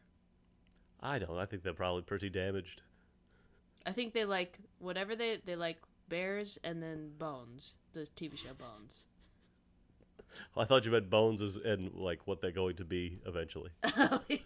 [1.00, 1.38] I don't.
[1.38, 2.82] I think they're probably pretty damaged.
[3.86, 5.78] i think they like whatever they they like
[6.10, 9.06] bears and then bones the tv show bones
[10.56, 13.71] I thought you meant bones as and like what they're going to be eventually.
[13.84, 14.38] oh yeah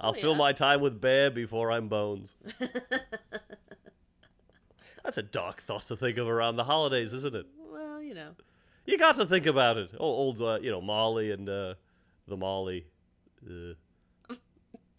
[0.00, 0.38] I'll Oh, fill yeah.
[0.38, 2.34] my time with bear before I'm bones.
[5.04, 7.46] That's a dark thought to think of around the holidays, isn't it?
[7.70, 8.32] well you know
[8.84, 9.90] You got to think about it.
[9.98, 11.74] Oh, old, uh, you know, Molly and uh,
[12.28, 12.86] the Molly,
[13.48, 13.74] uh,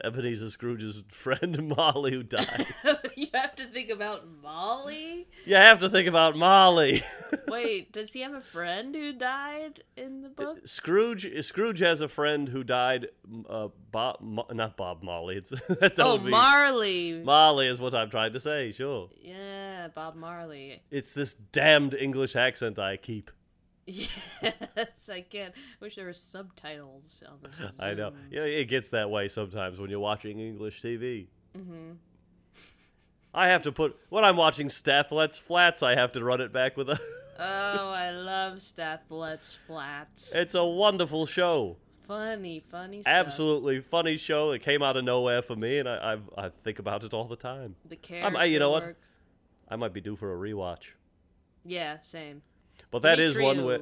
[0.03, 2.67] Ebenezer Scrooge's friend Molly who died.
[3.15, 5.27] you have to think about Molly.
[5.45, 7.03] you have to think about Molly.
[7.47, 10.67] Wait, does he have a friend who died in the book?
[10.67, 13.07] Scrooge Scrooge has a friend who died.
[13.49, 15.37] Uh, Bob, Mo- not Bob Molly.
[15.37, 16.17] It's that's Oh.
[16.17, 17.21] Marley.
[17.23, 18.71] Molly is what I'm trying to say.
[18.71, 20.81] Sure, yeah, Bob Marley.
[20.91, 23.31] it's this damned English accent I keep.
[23.87, 25.51] Yes, I can.
[25.55, 25.59] I.
[25.79, 27.75] Wish there were subtitles on this.
[27.79, 28.11] I know.
[28.29, 31.27] Yeah, it gets that way sometimes when you're watching English TV.
[31.57, 31.93] Mm-hmm.
[33.33, 35.81] I have to put when I'm watching Stath Lets Flats.
[35.83, 36.99] I have to run it back with a.
[37.39, 40.33] Oh, I love Stath Lets Flats.
[40.33, 41.77] it's a wonderful show.
[42.07, 43.13] funny, funny stuff.
[43.13, 44.49] Absolutely funny show.
[44.49, 47.25] It came out of nowhere for me, and I I, I think about it all
[47.25, 47.75] the time.
[47.87, 48.95] The character I- you know what?
[49.69, 50.93] I might be due for a rewatch.
[51.63, 52.41] Yeah, same.
[52.91, 53.79] But that is one where.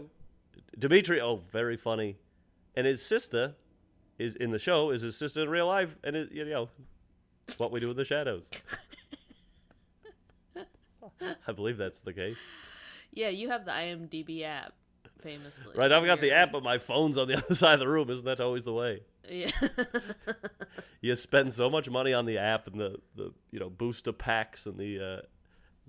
[0.77, 1.19] Demetriou.
[1.21, 2.17] Oh, very funny,
[2.75, 3.55] and his sister
[4.17, 4.91] is in the show.
[4.91, 5.95] Is his sister in real life?
[6.03, 6.69] And it, you know,
[7.57, 8.49] what we do in the shadows.
[11.47, 12.37] I believe that's the case.
[13.11, 14.73] Yeah, you have the IMDb app,
[15.21, 15.73] famously.
[15.75, 18.09] Right, I've got the app, but my phone's on the other side of the room.
[18.09, 19.01] Isn't that always the way?
[19.29, 19.51] Yeah.
[21.05, 24.65] You spend so much money on the app and the, the you know booster packs
[24.65, 25.21] and the uh,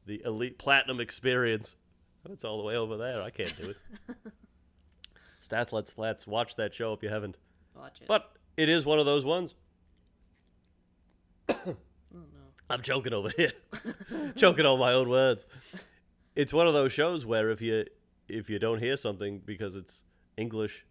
[0.04, 1.74] the elite platinum experience.
[2.30, 3.22] It's all the way over there.
[3.22, 3.76] I can't do it.
[5.40, 6.26] Stath Lets Flats.
[6.26, 7.36] Watch that show if you haven't.
[7.74, 8.08] Watch it.
[8.08, 9.54] But it is one of those ones.
[11.48, 11.76] oh
[12.12, 12.22] no.
[12.68, 13.52] I'm choking over here,
[14.36, 15.46] choking on my own words.
[16.34, 17.84] It's one of those shows where if you
[18.28, 20.02] if you don't hear something because it's
[20.36, 20.84] English,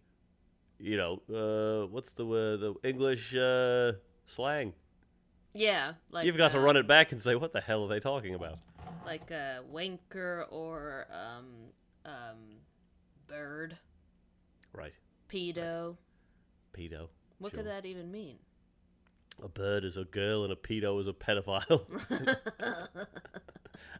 [0.78, 2.60] you know, uh, what's the word?
[2.60, 3.92] The English uh,
[4.24, 4.72] slang.
[5.52, 7.88] Yeah, like You've got to uh, run it back and say, "What the hell are
[7.88, 8.58] they talking about?"
[9.06, 11.46] Like a wanker or um
[12.04, 12.60] um
[13.28, 13.78] bird,
[14.72, 14.92] Right,
[15.30, 15.96] pedo.
[16.76, 17.08] pedo.
[17.38, 17.58] What Sure.
[17.62, 18.38] could that even mean?
[19.42, 21.82] A bird is a girl and a pedo is a pedophile.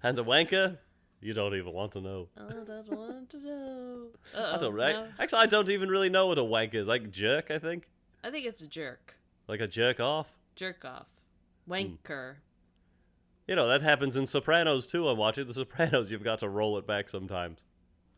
[0.03, 0.79] and a wanker,
[1.21, 2.29] you don't even want to know.
[2.37, 4.07] I don't want to know.
[4.35, 4.95] I Uh-oh, don't right.
[4.95, 5.09] no.
[5.19, 6.89] Actually, I don't even really know what a wank is.
[6.89, 7.89] Like jerk, I think.
[8.25, 9.15] I think it's a jerk.
[9.49, 10.37] Like a jerk off.
[10.55, 11.07] Jerk off.
[11.69, 12.37] Wanker.
[13.47, 15.09] You know, that happens in Sopranos too.
[15.09, 16.11] I'm watching The Sopranos.
[16.11, 17.65] You've got to roll it back sometimes.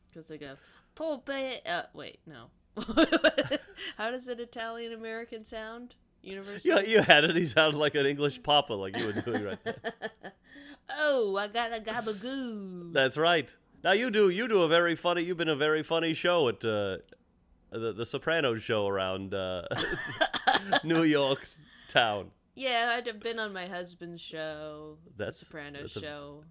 [0.08, 0.54] Because they go,
[0.94, 1.28] Pope.
[1.28, 2.46] Uh, wait, no.
[3.96, 5.96] How does an Italian American sound?
[6.22, 6.82] Universal.
[6.82, 7.36] You, you had it.
[7.36, 9.76] He sounded like an English papa, like you were doing right there.
[10.90, 12.94] Oh, I got a gabagoo.
[12.94, 13.54] That's right.
[13.84, 15.20] Now you do you do a very funny.
[15.20, 16.96] You've been a very funny show at uh,
[17.70, 19.64] the the Sopranos show around uh,
[20.84, 21.46] New York
[21.88, 22.30] town.
[22.58, 26.44] Yeah, I'd been on my husband's show, That's- Sopranos that's a- show.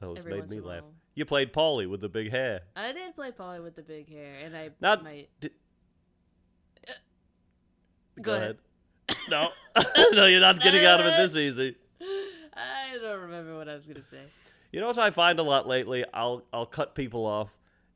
[0.00, 0.82] That was made me laugh.
[1.14, 2.62] You played Paulie with the big hair.
[2.76, 5.02] I did play Paulie with the big hair, and I Not.
[5.04, 5.28] might.
[5.40, 5.50] d-
[6.88, 6.92] uh,
[8.20, 8.58] Go ahead.
[9.28, 9.50] no,
[10.12, 11.76] no, you're not getting out of it this easy.
[12.54, 14.22] I don't remember what I was gonna say.
[14.72, 16.04] You know what I find a lot lately?
[16.12, 17.50] I'll I'll cut people off.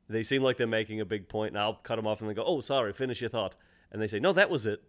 [0.09, 2.33] They seem like they're making a big point, and I'll cut them off, and they
[2.33, 3.55] go, "Oh, sorry, finish your thought."
[3.91, 4.81] And they say, "No, that was it."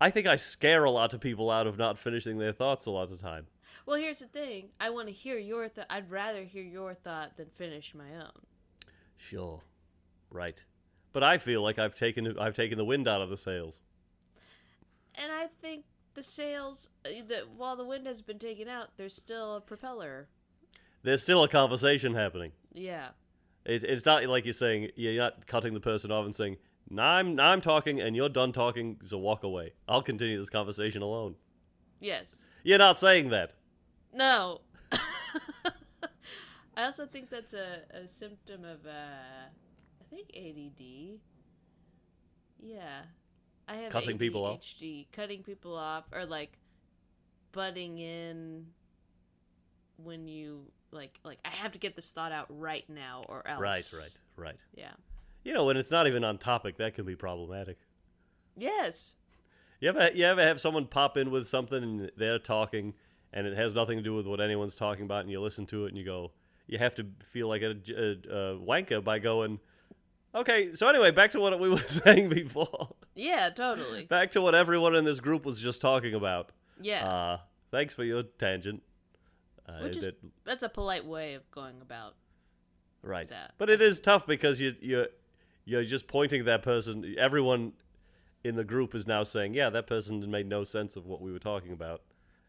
[0.00, 2.90] I think I scare a lot of people out of not finishing their thoughts a
[2.90, 3.46] lot of time.
[3.86, 4.70] Well, here's the thing.
[4.80, 5.86] I want to hear your thought.
[5.90, 8.46] I'd rather hear your thought than finish my own.
[9.16, 9.62] Sure,
[10.30, 10.62] right.
[11.12, 13.82] But I feel like I've taken I've taken the wind out of the sails.
[15.14, 15.84] And I think
[16.14, 20.28] the sails, uh, the, while the wind has been taken out, there's still a propeller.
[21.02, 22.52] There's still a conversation happening.
[22.72, 23.08] Yeah.
[23.64, 26.56] It, it's not like you're saying you're not cutting the person off and saying,
[26.90, 29.72] "Now I'm now I'm talking and you're done talking, so walk away.
[29.88, 31.36] I'll continue this conversation alone."
[32.00, 32.46] Yes.
[32.62, 33.54] You're not saying that.
[34.12, 34.60] No.
[36.76, 39.48] I also think that's a, a symptom of, uh,
[40.00, 41.20] I think ADD.
[42.58, 43.02] Yeah.
[43.68, 44.60] I have Cutting people off?
[45.12, 46.58] Cutting people off, or like
[47.52, 48.66] butting in
[49.96, 53.60] when you like like I have to get this thought out right now or else.
[53.60, 54.60] Right, right, right.
[54.74, 54.92] Yeah.
[55.44, 57.78] You know, when it's not even on topic, that can be problematic.
[58.56, 59.14] Yes.
[59.80, 62.94] You ever you ever have someone pop in with something and they're talking
[63.32, 65.84] and it has nothing to do with what anyone's talking about, and you listen to
[65.86, 66.32] it and you go,
[66.66, 69.60] you have to feel like a, a, a wanker by going,
[70.34, 70.74] okay.
[70.74, 72.88] So anyway, back to what we were saying before.
[73.14, 74.04] Yeah, totally.
[74.10, 76.50] back to what everyone in this group was just talking about.
[76.82, 77.06] Yeah.
[77.08, 77.38] Uh,
[77.70, 78.82] thanks for your tangent.
[79.68, 82.14] Uh, Which is it- that's a polite way of going about.
[83.02, 83.28] right.
[83.28, 83.52] that.
[83.58, 85.06] But it is tough because you you
[85.64, 87.14] you're just pointing at that person.
[87.18, 87.72] Everyone
[88.42, 91.32] in the group is now saying, "Yeah, that person made no sense of what we
[91.32, 92.02] were talking about,"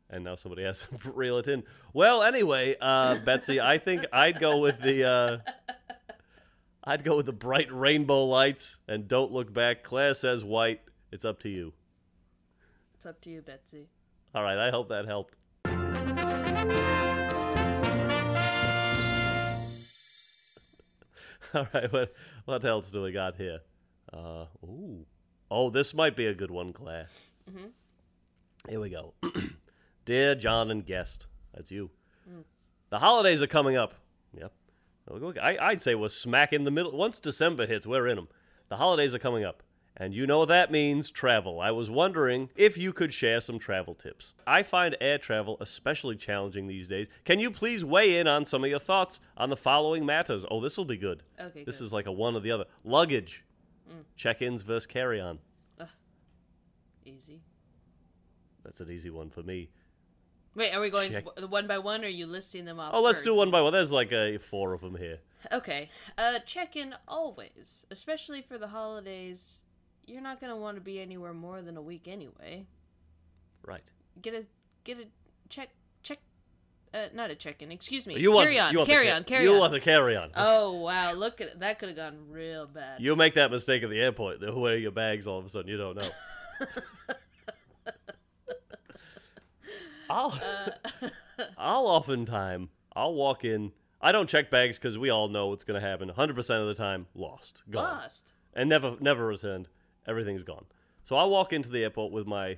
[0.09, 1.64] and now somebody has to reel it in.
[1.93, 5.09] Well, anyway, uh, Betsy, I think I'd go with the.
[5.09, 5.38] Uh,
[6.84, 9.84] I'd go with the bright rainbow lights and don't look back.
[9.84, 10.82] Clare says white.
[11.12, 11.74] It's up to you.
[12.95, 13.88] It's up to you, Betsy.
[14.34, 15.36] All right, I hope that helped.
[21.55, 22.13] All right, what
[22.45, 23.59] what else do we got here?
[24.13, 25.05] Uh, ooh,
[25.49, 27.07] oh, this might be a good one, Clare.
[28.69, 29.13] Here we go.
[30.05, 31.89] Dear John and guest, that's you.
[32.89, 33.95] The holidays are coming up.
[34.37, 34.51] Yep.
[35.41, 36.91] I, I'd say we're smack in the middle.
[36.95, 38.27] Once December hits, we're in them.
[38.69, 39.63] the holidays are coming up,
[39.97, 41.59] and you know what that means travel.
[41.59, 44.33] I was wondering if you could share some travel tips.
[44.47, 47.07] I find air travel especially challenging these days.
[47.25, 50.45] Can you please weigh in on some of your thoughts on the following matters?
[50.49, 51.23] Oh, this will be good.
[51.39, 51.85] Okay, This good.
[51.85, 52.65] is like a one or the other.
[52.83, 53.43] Luggage,
[54.15, 55.39] check ins versus carry on.
[57.05, 57.41] Easy.
[58.63, 59.69] That's an easy one for me.
[60.53, 61.25] Wait, are we going Check.
[61.49, 62.91] one by one, or are you listing them off?
[62.93, 63.25] Oh, let's first?
[63.25, 63.71] do one by one.
[63.73, 65.19] There's like a four of them here.
[65.51, 65.89] Okay.
[66.17, 69.61] Uh, check in always, especially for the holidays.
[70.05, 72.65] You're not gonna want to be anywhere more than a week anyway.
[73.63, 73.83] Right.
[74.21, 74.45] Get a
[74.83, 75.05] get a
[75.49, 75.69] check
[76.03, 76.19] check.
[76.93, 77.71] Uh, not a check in.
[77.71, 78.17] Excuse me.
[78.19, 78.71] You want carry on.
[78.73, 79.23] you want carry ca- on.
[79.23, 79.59] Carry you on.
[79.59, 80.31] want the carry on.
[80.35, 81.13] Oh wow!
[81.13, 81.79] Look at that.
[81.79, 82.99] Could have gone real bad.
[83.01, 84.41] You'll make that mistake at the airport.
[84.41, 85.69] They wear your bags all of a sudden.
[85.69, 86.09] You don't know.
[90.09, 90.37] I'll
[91.57, 93.71] I'll oftentimes I'll walk in.
[94.01, 96.09] I don't check bags because we all know what's going to happen.
[96.09, 98.33] 100% of the time, lost, gone, Lost.
[98.53, 99.69] and never never returned.
[100.07, 100.65] Everything's gone.
[101.03, 102.57] So I walk into the airport with my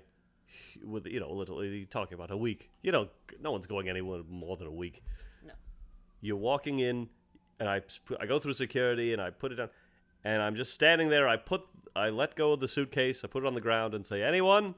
[0.84, 2.70] with you know literally talking about a week.
[2.82, 3.10] You know,
[3.42, 5.04] no one's going anywhere more than a week.
[5.46, 5.54] No.
[6.22, 7.10] You're walking in,
[7.60, 7.82] and I
[8.20, 9.70] I go through security and I put it down,
[10.24, 11.28] and I'm just standing there.
[11.28, 11.62] I put
[11.96, 13.24] I let go of the suitcase.
[13.24, 14.76] I put it on the ground and say, anyone,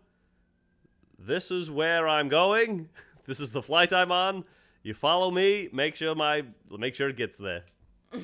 [1.20, 2.90] this is where I'm going.
[3.28, 4.44] This is the flight I'm on.
[4.84, 5.68] You follow me.
[5.74, 7.64] Make sure my make sure it gets there.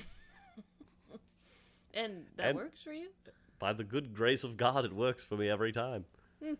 [1.94, 3.08] And that And- works for you?
[3.62, 6.06] By the good grace of God, it works for me every time.
[6.44, 6.56] Hmm.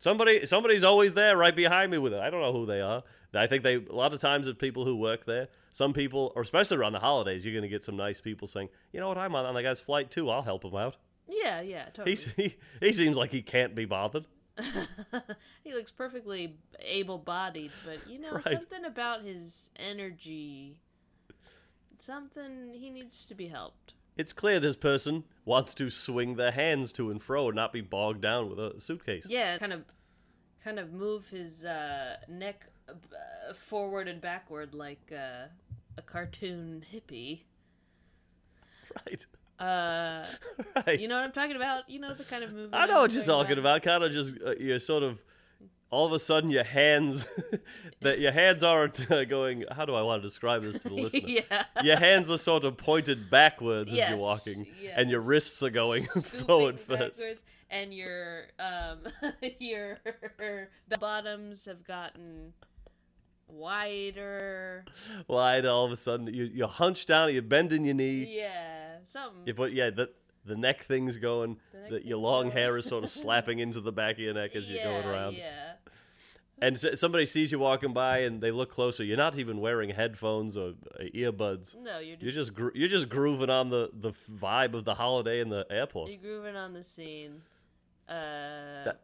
[0.00, 2.18] Somebody, somebody's always there, right behind me with it.
[2.20, 3.04] I don't know who they are.
[3.32, 5.48] I think they a lot of times it's people who work there.
[5.72, 8.68] Some people, or especially around the holidays, you're going to get some nice people saying,
[8.92, 9.18] "You know what?
[9.18, 10.28] I'm on, on that guy's flight too.
[10.30, 10.96] I'll help him out."
[11.28, 12.10] Yeah, yeah, totally.
[12.12, 14.26] He's, he he seems like he can't be bothered.
[15.64, 18.44] he looks perfectly able-bodied, but you know Right.
[18.44, 20.78] something about his energy.
[21.98, 23.94] Something he needs to be helped.
[24.16, 27.80] It's clear this person wants to swing their hands to and fro and not be
[27.80, 29.26] bogged down with a suitcase.
[29.28, 29.84] Yeah, kind of,
[30.62, 35.46] kind of move his uh, neck uh, forward and backward like uh,
[35.98, 37.40] a cartoon hippie.
[39.06, 39.26] Right.
[39.56, 40.26] Uh,
[40.84, 40.98] Right.
[40.98, 41.88] you know what I'm talking about?
[41.88, 42.74] You know the kind of movement.
[42.74, 43.76] I know I'm what you're talking about.
[43.76, 43.82] about.
[43.84, 45.20] Kind of just uh, you're sort of
[45.90, 47.26] all of a sudden your hands
[48.00, 49.64] that your hands aren't uh, going.
[49.70, 51.20] How do I want to describe this to the listener?
[51.28, 51.64] yeah.
[51.82, 56.02] Your hands are sort of pointed backwards as you're walking, and your wrists are going
[56.06, 57.42] Scooping forward first.
[57.70, 58.98] and your um
[59.60, 59.98] your
[60.98, 62.52] bottoms have gotten
[63.48, 64.84] wider.
[65.28, 68.26] wider all of a sudden you you're hunched down, you're bending your knee.
[68.36, 69.42] Yeah, something.
[69.46, 70.10] You put yeah the
[70.44, 71.56] the neck thing's going.
[71.72, 72.52] The neck The, your long going.
[72.56, 75.14] hair is sort of slapping into the back of your neck as yeah, you're going
[75.14, 75.34] around.
[75.36, 75.72] Yeah.
[76.62, 79.02] And somebody sees you walking by and they look closer.
[79.04, 81.74] You're not even wearing headphones or uh, earbuds.
[81.76, 84.94] No, you're just You're just gro- you're just grooving on the the vibe of the
[84.94, 86.10] holiday in the airport.
[86.10, 87.42] you're grooving on the scene.
[88.08, 89.00] Uh, That-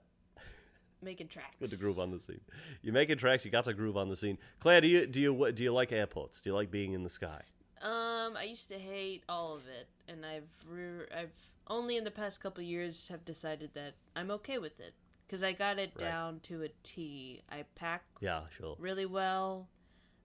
[1.02, 1.56] making tracks.
[1.58, 2.40] Good to groove on the scene.
[2.82, 3.44] You're making tracks.
[3.44, 4.38] You got to groove on the scene.
[4.60, 6.40] Clare, do you do you do you like airports?
[6.40, 7.42] Do you like being in the sky?
[7.82, 11.32] Um, I used to hate all of it, and I've re- I've
[11.66, 14.92] only in the past couple years have decided that I'm okay with it
[15.30, 16.10] because I got it Right.
[16.10, 17.40] down to a T.
[17.48, 18.74] I pack Yeah, sure.
[18.80, 19.68] really well.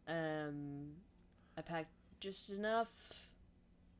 [0.08, 0.94] Um,
[1.56, 2.90] I packed just enough.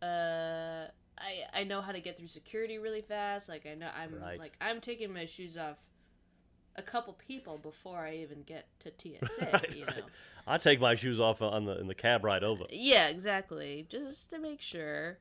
[0.02, 0.88] Uh,
[1.18, 3.48] I I know how to get through security really fast.
[3.50, 4.40] Like I know I'm Right.
[4.40, 5.78] like I'm taking my shoes off
[6.76, 9.48] a couple people before I even get to TSA.
[9.54, 9.98] Right, you right.
[9.98, 10.06] know.
[10.48, 12.66] I take my shoes off on the in the cab ride over.
[12.72, 13.86] Yeah, exactly.
[13.90, 15.20] Just to make sure.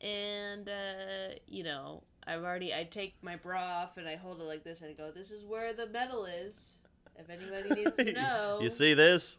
[0.00, 4.44] And uh, you know, I've already I take my bra off and I hold it
[4.44, 6.74] like this and I go, This is where the metal is.
[7.16, 8.60] If anybody needs to know.
[8.62, 9.38] You see this?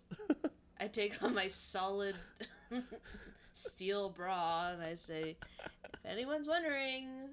[0.79, 2.15] I take on my solid
[3.53, 5.37] steel bra and I say,
[5.93, 7.29] If anyone's wondering,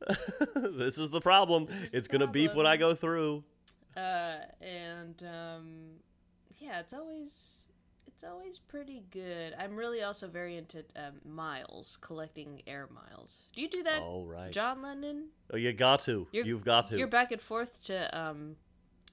[0.56, 1.68] this is the problem.
[1.70, 3.44] is it's the gonna beep when I go through.
[3.96, 5.66] uh and um
[6.58, 7.62] yeah, it's always
[8.18, 9.54] it's always pretty good.
[9.60, 13.42] I'm really also very into um, miles, collecting air miles.
[13.54, 14.50] Do you do that, Oh right.
[14.50, 15.28] John Lennon?
[15.52, 16.26] Oh, you got to.
[16.32, 16.98] You're- You've got to.
[16.98, 18.56] You're back and forth to um,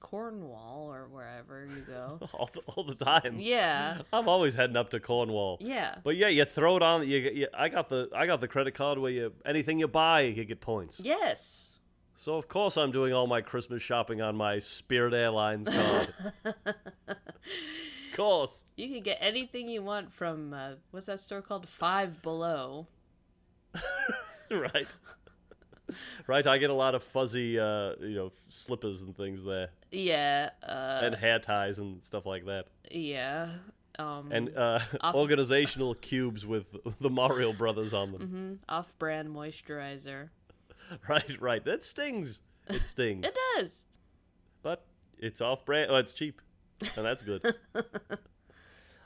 [0.00, 2.18] Cornwall or wherever you go.
[2.32, 3.36] all, the, all the time.
[3.38, 5.58] yeah, I'm always heading up to Cornwall.
[5.60, 7.06] yeah, But yeah, you throw it on.
[7.06, 10.22] You, you, I got the I got the credit card where you anything you buy
[10.22, 10.98] you get points.
[10.98, 11.70] yes.
[12.18, 16.08] So of course I'm doing all my Christmas shopping on my Spirit Airlines card.
[18.16, 18.64] course.
[18.76, 21.68] You can get anything you want from uh, what's that store called?
[21.68, 22.86] Five Below.
[24.50, 24.86] right.
[26.26, 26.46] right.
[26.46, 31.00] I get a lot of fuzzy, uh, you know, slippers and things there, Yeah, uh,
[31.02, 32.66] and hair ties and stuff like that.
[32.90, 33.48] yeah.
[33.98, 38.60] um and uh, Off- organizational cubes with the Mario Brothers on them.
[38.62, 40.28] mhm, off-brand moisturizer.
[41.08, 41.64] Right, right.
[41.64, 42.40] That stings.
[42.68, 43.26] It stings.
[43.26, 43.84] It does.
[44.62, 44.84] but
[45.18, 45.90] it's off brand.
[45.90, 46.40] Oh, it's cheap,
[46.96, 47.54] and that's good.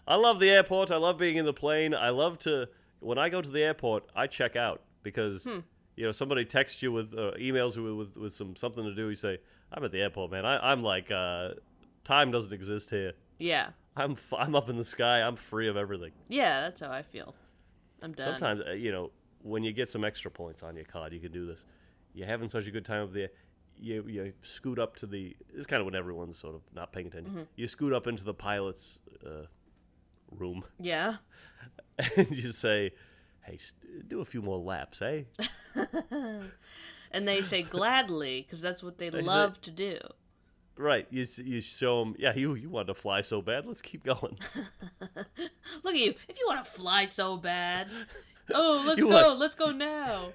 [0.07, 0.91] I love the airport.
[0.91, 1.95] I love being in the plane.
[1.95, 2.69] I love to
[3.01, 4.05] when I go to the airport.
[4.15, 5.59] I check out because Hmm.
[5.97, 9.09] you know somebody texts you with uh, emails you with with some something to do.
[9.09, 9.39] You say,
[9.73, 10.45] "I'm at the airport, man.
[10.45, 11.51] I, I'm like uh,
[12.05, 13.13] time doesn't exist here.
[13.39, 13.69] Yeah.
[13.97, 15.21] I'm f- I'm up in the sky.
[15.23, 17.35] I'm free of everything." Yeah, that's how I feel.
[18.03, 18.27] I'm done.
[18.39, 19.11] Sometimes uh, you know
[19.43, 21.65] when you get some extra points on your card, you can do this.
[22.15, 23.29] You're having such a good time up there.
[23.83, 25.35] You, you scoot up to the.
[25.55, 27.33] It's kind of when everyone's sort of not paying attention.
[27.33, 27.43] Mm-hmm.
[27.57, 29.47] You scoot up into the pilot's uh,
[30.31, 31.17] room Yeah.
[32.17, 32.93] and you say,
[33.43, 33.59] "Hey,
[34.07, 35.23] do a few more laps, eh?"
[37.13, 39.99] And they say gladly because that's what they They say- love to do.
[40.77, 41.07] right.
[41.11, 42.15] You you show them.
[42.19, 43.67] Yeah, you you want to fly so bad.
[43.67, 44.39] Let's keep going.
[45.83, 46.15] Look at you.
[46.29, 47.91] If you want to fly so bad.
[48.55, 49.11] Oh, let's You go.
[49.29, 50.33] want- Let's go now.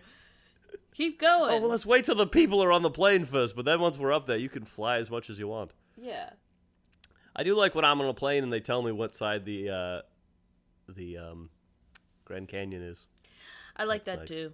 [0.95, 1.53] Keep going.
[1.53, 3.55] oh well, let's wait till the people are on the plane first.
[3.55, 5.71] But then once we're up there, you can fly as much as you want.
[5.97, 6.31] yeah.
[7.37, 9.69] I do like when I'm on a plane and they tell me what side the
[9.69, 10.01] uh,
[10.87, 11.49] the um,
[12.23, 13.07] Grand Canyon is.
[13.75, 14.29] I like That's that nice.
[14.29, 14.53] too.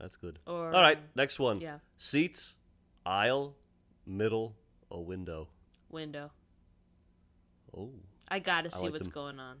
[0.00, 0.38] That's good.
[0.46, 1.60] Or All right, next one.
[1.60, 1.80] Yeah.
[1.98, 2.54] Seats,
[3.04, 3.54] aisle,
[4.06, 4.56] middle,
[4.88, 5.48] or window.
[5.90, 6.30] Window.
[7.76, 7.90] Oh,
[8.28, 9.12] I gotta see like what's them.
[9.12, 9.58] going on.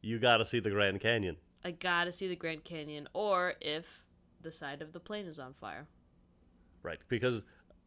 [0.00, 1.36] you got to see the Grand Canyon.
[1.62, 4.02] I gotta see the Grand Canyon, or if
[4.46, 5.88] the side of the plane is on fire.
[6.84, 7.42] Right, because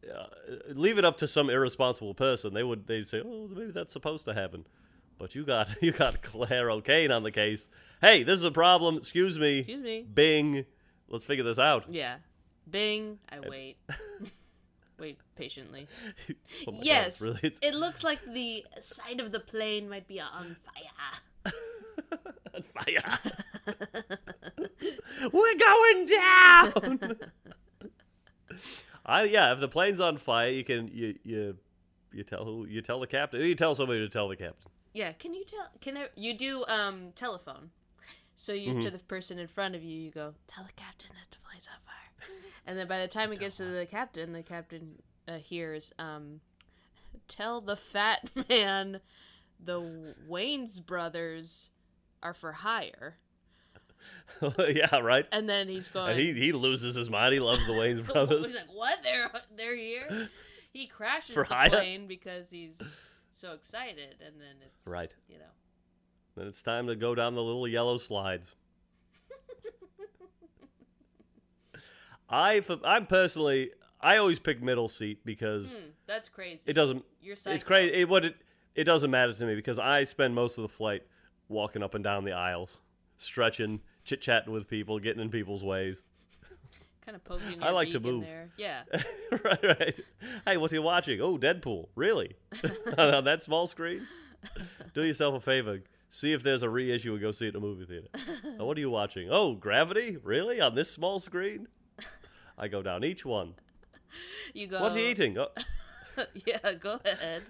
[0.06, 0.26] uh,
[0.68, 4.26] leave it up to some irresponsible person, they would they'd say, "Oh, maybe that's supposed
[4.26, 4.66] to happen."
[5.18, 7.70] But you got you got Clare O'Kane on the case.
[8.02, 8.98] Hey, this is a problem.
[8.98, 9.58] Excuse me.
[9.60, 10.02] Excuse me.
[10.02, 10.66] Bing.
[11.08, 11.84] Let's figure this out.
[11.88, 12.16] Yeah.
[12.70, 13.18] Bing.
[13.30, 13.78] I wait.
[14.98, 15.88] wait patiently.
[16.68, 17.20] Oh my God, yes.
[17.22, 21.52] really, It looks like the side of the plane might be on fire.
[22.54, 23.18] on fire.
[25.32, 27.20] We're going down.
[29.06, 31.56] I yeah, if the plane's on fire, you can you you
[32.12, 33.40] you tell who you tell the captain.
[33.40, 34.70] You tell somebody to tell the captain.
[34.92, 35.12] Yeah.
[35.12, 35.68] Can you tell?
[35.80, 36.08] Can I?
[36.16, 37.70] You do um telephone.
[38.36, 38.80] So you Mm-hmm.
[38.80, 41.66] to the person in front of you, you go tell the captain that the plane's
[41.68, 42.36] on fire,
[42.66, 46.40] and then by the time it gets to the captain, the captain uh, hears um,
[47.28, 49.00] tell the fat man
[49.62, 51.68] the Wayans brothers
[52.22, 53.18] are for hire,
[54.68, 55.26] yeah, right.
[55.32, 56.10] and then he's going.
[56.12, 57.34] And he he loses his mind.
[57.34, 58.46] He loves the Wayans brothers.
[58.46, 58.98] He's like, "What?
[59.02, 60.28] They're they're here."
[60.72, 61.68] He crashes For the hire?
[61.68, 62.80] plane because he's
[63.32, 65.12] so excited, and then it's Right.
[65.28, 65.50] You know,
[66.36, 68.54] Then it's time to go down the little yellow slides.
[72.28, 76.62] I I'm personally I always pick middle seat because Hmm, that's crazy.
[76.66, 78.36] it doesn't You're it's crazy it what it
[78.74, 81.02] it doesn't matter to me because I spend most of the flight
[81.48, 82.78] walking up and down the aisles,
[83.16, 83.80] stretching,
[84.10, 86.02] chit chatting with people, getting in people's ways.
[87.04, 87.62] Kind of poking.
[87.62, 88.24] I like to move.
[88.24, 88.50] There.
[88.56, 88.82] Yeah.
[89.44, 90.00] right, right.
[90.44, 91.20] Hey, what are you watching?
[91.20, 91.88] Oh, Deadpool.
[91.94, 92.34] Really?
[92.98, 94.06] On that small screen?
[94.94, 95.80] Do yourself a favor.
[96.08, 98.08] See if there's a reissue and go see it in a movie theater.
[98.58, 99.28] Oh, what are you watching?
[99.30, 100.16] Oh, Gravity?
[100.20, 100.60] Really?
[100.60, 101.68] On this small screen?
[102.58, 103.54] I go down each one.
[104.52, 104.80] You go.
[104.80, 105.38] What are you eating?
[105.38, 105.48] Oh,
[106.44, 106.72] yeah.
[106.72, 107.44] Go ahead.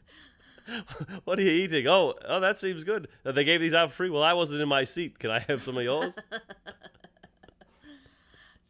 [1.25, 1.87] what are you eating?
[1.89, 3.09] Oh, oh, that seems good.
[3.25, 4.11] Uh, They gave these out for free.
[4.11, 5.19] Well, I wasn't in my seat.
[5.19, 6.15] Can I have some of yours?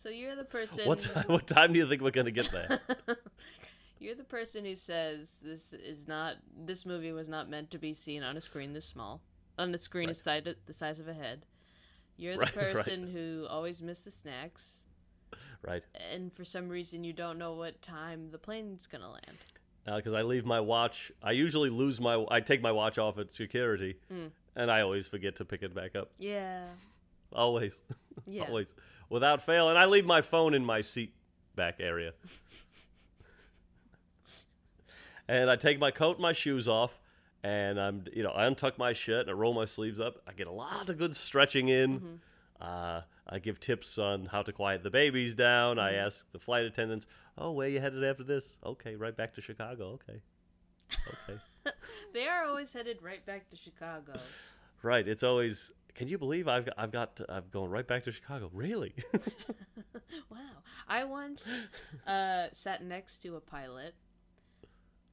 [0.02, 0.88] So you're the person.
[0.88, 2.80] what, time, what time do you think we're going to get there?
[3.98, 6.36] You're the person who says this is not.
[6.64, 9.20] This movie was not meant to be seen on a screen this small.
[9.58, 10.12] On the screen Right.
[10.12, 11.44] is side, the size of a head.
[12.16, 12.74] You're the Right, right.
[12.76, 14.78] person who always misses the snacks.
[15.62, 15.82] Right.
[16.10, 19.36] and for some reason you don't know what time the plane's gonna land.
[19.96, 21.10] Because I leave my watch.
[21.22, 22.24] I usually lose my.
[22.30, 24.30] I take my watch off at security, Mm.
[24.56, 26.10] and I always forget to pick it back up.
[26.18, 26.64] Yeah,
[27.32, 27.80] Always,
[28.26, 28.44] yeah.
[28.44, 28.74] always,
[29.08, 29.68] without fail.
[29.68, 31.14] And I leave my phone in my seat
[31.56, 32.12] back area.
[35.28, 36.98] and I take my coat and my shoes off,
[37.42, 40.20] and I'm, you know, I untuck my shirt and I roll my sleeves up.
[40.26, 42.20] I get a lot of good stretching in.
[42.60, 45.78] Uh, I give tips on how to quiet the babies down.
[45.78, 47.06] I ask the flight attendants,
[47.38, 49.98] "Oh, where you headed after this?" Okay, right back to Chicago.
[50.02, 50.20] Okay,
[51.06, 51.40] okay.
[52.12, 54.14] They are always headed right back to Chicago.
[54.82, 55.06] Right.
[55.06, 55.70] It's always.
[55.94, 58.50] Can you believe I've got, I've got I'm going right back to Chicago?
[58.52, 58.94] Really?
[60.30, 60.62] wow.
[60.88, 61.48] I once
[62.06, 63.94] uh, sat next to a pilot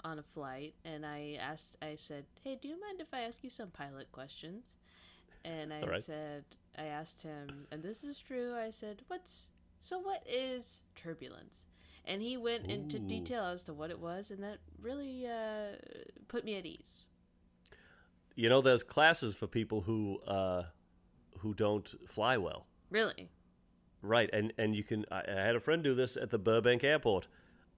[0.04, 3.44] on a flight, and I asked, I said, "Hey, do you mind if I ask
[3.44, 4.76] you some pilot questions?"
[5.46, 6.04] And I right.
[6.04, 6.44] said,
[6.78, 8.56] I asked him, and this is true.
[8.56, 9.50] I said, "What's
[9.82, 10.00] so?
[10.00, 11.66] What is turbulence?"
[12.06, 15.76] And he went into detail as to what it was, and that really uh,
[16.28, 17.06] put me at ease.
[18.36, 20.64] you know, there's classes for people who uh,
[21.40, 22.68] who don't fly well.
[22.90, 23.30] Really?
[24.02, 25.06] Right, and and you can.
[25.12, 27.28] I, I had a friend do this at the Burbank Airport.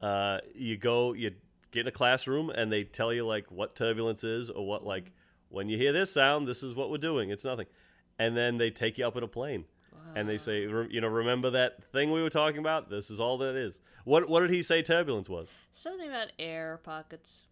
[0.01, 1.31] Uh, you go, you
[1.71, 5.11] get in a classroom, and they tell you like what turbulence is, or what like
[5.49, 7.31] when you hear this sound, this is what we're doing.
[7.31, 7.65] It's nothing,
[8.19, 9.65] and then they take you up in a plane,
[10.15, 12.89] and they say, you know, remember that thing we were talking about?
[12.89, 13.79] This is all that is.
[14.05, 15.49] What what did he say turbulence was?
[15.71, 17.43] Something about air pockets.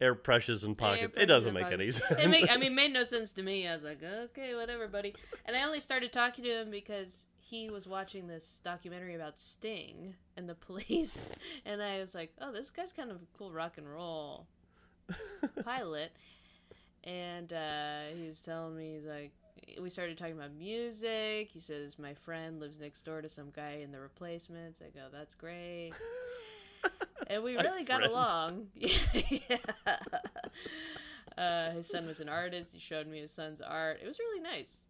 [0.00, 1.12] Air pressures and pockets.
[1.12, 2.20] pressures it doesn't make any sense.
[2.20, 3.68] It make, I mean, made no sense to me.
[3.68, 5.14] I was like, okay, whatever, buddy.
[5.46, 10.14] And I only started talking to him because he was watching this documentary about Sting
[10.36, 11.36] and the police,
[11.66, 14.46] and I was like, oh, this guy's kind of a cool rock and roll
[15.64, 16.12] pilot.
[17.04, 19.32] And uh, he was telling me, he's like,
[19.80, 21.50] we started talking about music.
[21.52, 24.80] He says my friend lives next door to some guy in the Replacements.
[24.80, 25.92] I go, that's great.
[27.28, 28.68] and we really got along.
[28.74, 29.56] yeah.
[31.36, 32.70] Uh, his son was an artist.
[32.72, 34.00] He showed me his son's art.
[34.02, 34.80] It was really nice.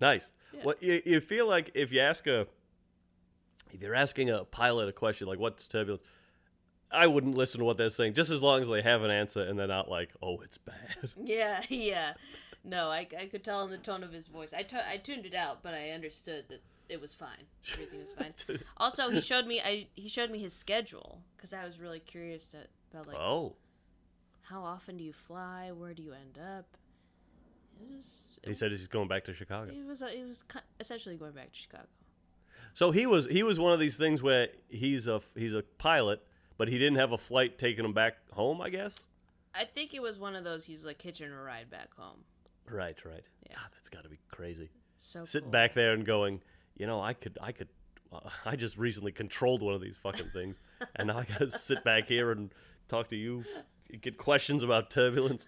[0.00, 0.26] Nice.
[0.52, 0.60] Yeah.
[0.64, 2.46] Well, you, you feel like if you ask a,
[3.72, 6.02] if you're asking a pilot a question like what's turbulence,
[6.90, 9.42] I wouldn't listen to what they're saying just as long as they have an answer
[9.42, 10.74] and they're not like, oh, it's bad.
[11.22, 12.14] Yeah, yeah.
[12.64, 14.54] No, I, I could tell in the tone of his voice.
[14.54, 17.44] I I tuned it out, but I understood that it was fine.
[17.72, 18.34] Everything was fine.
[18.76, 22.48] also, he showed me I he showed me his schedule because I was really curious
[22.48, 22.58] to,
[22.92, 23.56] about like oh,
[24.42, 25.70] how often do you fly?
[25.72, 26.66] Where do you end up?
[27.80, 29.72] It was he said he's going back to Chicago.
[29.72, 30.44] it was it was
[30.80, 31.86] essentially going back to Chicago.
[32.74, 36.22] So he was he was one of these things where he's a he's a pilot,
[36.58, 38.60] but he didn't have a flight taking him back home.
[38.60, 38.98] I guess.
[39.54, 40.64] I think it was one of those.
[40.64, 42.24] He's like hitching a ride back home.
[42.70, 43.24] Right, right.
[43.48, 43.56] Yeah.
[43.56, 44.70] God, that's got to be crazy.
[44.98, 45.52] So Sitting cool.
[45.52, 46.40] back there and going,
[46.76, 47.68] you know, I could, I could,
[48.12, 50.56] uh, I just recently controlled one of these fucking things,
[50.96, 52.50] and now I got to sit back here and
[52.88, 53.44] talk to you,
[54.00, 55.46] get questions about turbulence,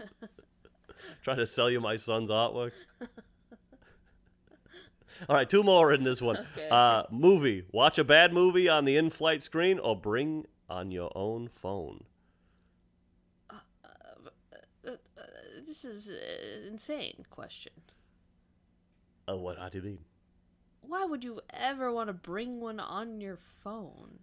[1.22, 2.72] try to sell you my son's artwork.
[5.28, 6.36] All right, two more in this one.
[6.56, 6.68] Okay.
[6.68, 7.62] Uh, movie.
[7.70, 12.02] Watch a bad movie on the in-flight screen, or bring on your own phone.
[13.48, 13.54] Uh,
[15.84, 17.72] this is an insane question.
[19.28, 19.56] Oh, what?
[19.72, 19.98] Do you mean?
[20.82, 24.18] Why would you ever want to bring one on your phone?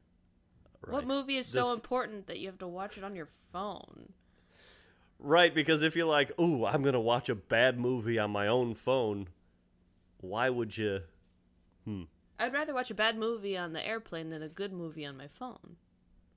[0.88, 3.28] What movie is The so f- important that you have to watch it on your
[3.52, 4.14] phone?
[5.20, 8.74] Right, because if you're like, "Ooh, I'm gonna watch a bad movie on my own
[8.74, 9.30] phone,"
[10.20, 11.02] why would you?
[11.86, 12.04] Hmm.
[12.40, 15.28] I'd rather watch a bad movie on the airplane than a good movie on my
[15.28, 15.78] phone.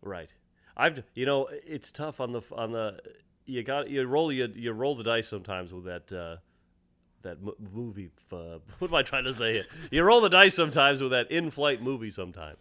[0.02, 0.34] Right.
[0.76, 3.00] I've you know it's tough on the on the
[3.46, 6.36] you got you roll you you roll the dice sometimes with that uh,
[7.22, 8.10] that m- movie.
[8.32, 9.54] Uh, what am I trying to say?
[9.54, 9.64] Here?
[9.90, 12.10] You roll the dice sometimes with that in-flight movie.
[12.10, 12.58] Sometimes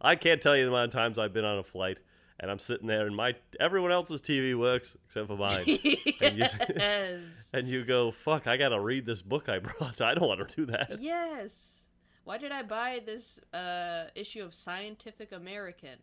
[0.00, 1.98] I can't tell you the amount of times I've been on a flight
[2.40, 5.64] and I'm sitting there and my everyone else's TV works except for mine.
[6.20, 7.48] And you- yes.
[7.52, 8.46] and you go, "Fuck!
[8.46, 10.00] I gotta read this book I brought.
[10.00, 11.82] I don't want to do that." yes.
[12.24, 15.98] Why did I buy this uh, issue of Scientific American?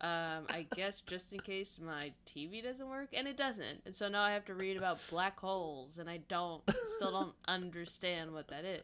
[0.00, 4.08] Um, I guess just in case my TV doesn't work, and it doesn't, and so
[4.08, 6.62] now I have to read about black holes, and I don't,
[6.96, 8.82] still don't understand what that is.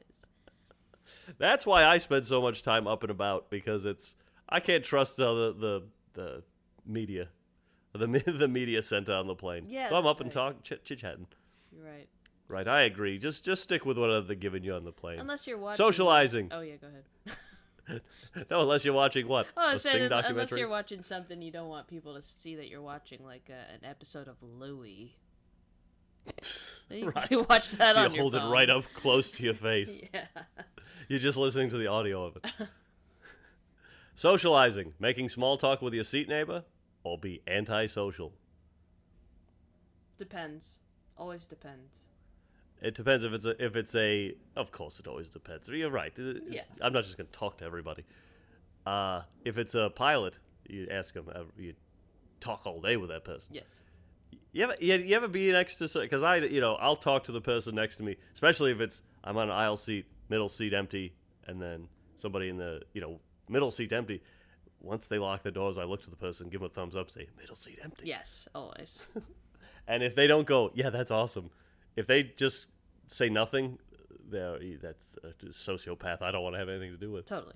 [1.38, 4.16] That's why I spend so much time up and about because it's
[4.48, 5.82] I can't trust uh, the the
[6.14, 6.42] the
[6.86, 7.28] media,
[7.92, 8.06] the
[8.38, 9.66] the media center on the plane.
[9.68, 11.26] Yeah, so I'm up that's and talk chit chatting.
[11.70, 12.08] You're right.
[12.46, 13.18] Right, I agree.
[13.18, 15.18] Just just stick with whatever they're giving you on the plane.
[15.18, 16.48] Unless you're watching Socializing.
[16.50, 17.04] Oh yeah, go ahead.
[18.50, 21.68] no, unless you're watching what Oh, said Sting un- unless you're watching something you don't
[21.68, 25.14] want people to see that you're watching, like a, an episode of Louie.
[26.90, 27.48] You Right.
[27.48, 28.48] watch that so on you hold phone.
[28.48, 30.00] it right up close to your face.
[30.14, 30.26] Yeah.
[31.08, 32.44] You're just listening to the audio of it.
[34.14, 36.64] Socializing, making small talk with your seat neighbor,
[37.02, 38.32] or be antisocial.
[40.18, 40.78] Depends.
[41.16, 42.04] Always depends.
[42.84, 44.34] It depends if it's a if it's a.
[44.56, 45.68] Of course, it always depends.
[45.68, 46.12] You're right.
[46.18, 46.62] It's- Yeah.
[46.82, 48.04] I'm not just gonna talk to everybody.
[48.86, 51.26] Uh, if it's a pilot, you ask them.
[51.34, 51.74] uh, You
[52.40, 53.54] talk all day with that person.
[53.54, 53.80] Yes.
[54.52, 57.32] You ever you, you ever be next to because I you know I'll talk to
[57.32, 60.74] the person next to me, especially if it's I'm on an aisle seat, middle seat
[60.74, 61.14] empty,
[61.46, 64.22] and then somebody in the you know middle seat empty.
[64.80, 67.10] Once they lock the doors, I look to the person, give them a thumbs up,
[67.10, 68.06] say middle seat empty.
[68.06, 68.46] Yes.
[68.54, 69.02] Always.
[69.86, 71.50] And if they don't go, yeah, that's awesome.
[71.94, 72.68] If they just
[73.06, 73.78] say nothing,
[74.32, 76.22] eh, that's a sociopath.
[76.22, 77.26] I don't want to have anything to do with.
[77.26, 77.54] totally.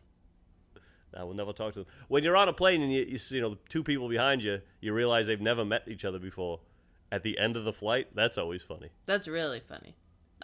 [1.16, 1.88] I will never talk to them.
[2.08, 4.60] When you're on a plane and you, you see, you know, two people behind you,
[4.80, 6.60] you realize they've never met each other before.
[7.10, 8.90] At the end of the flight, that's always funny.
[9.06, 9.94] That's really funny.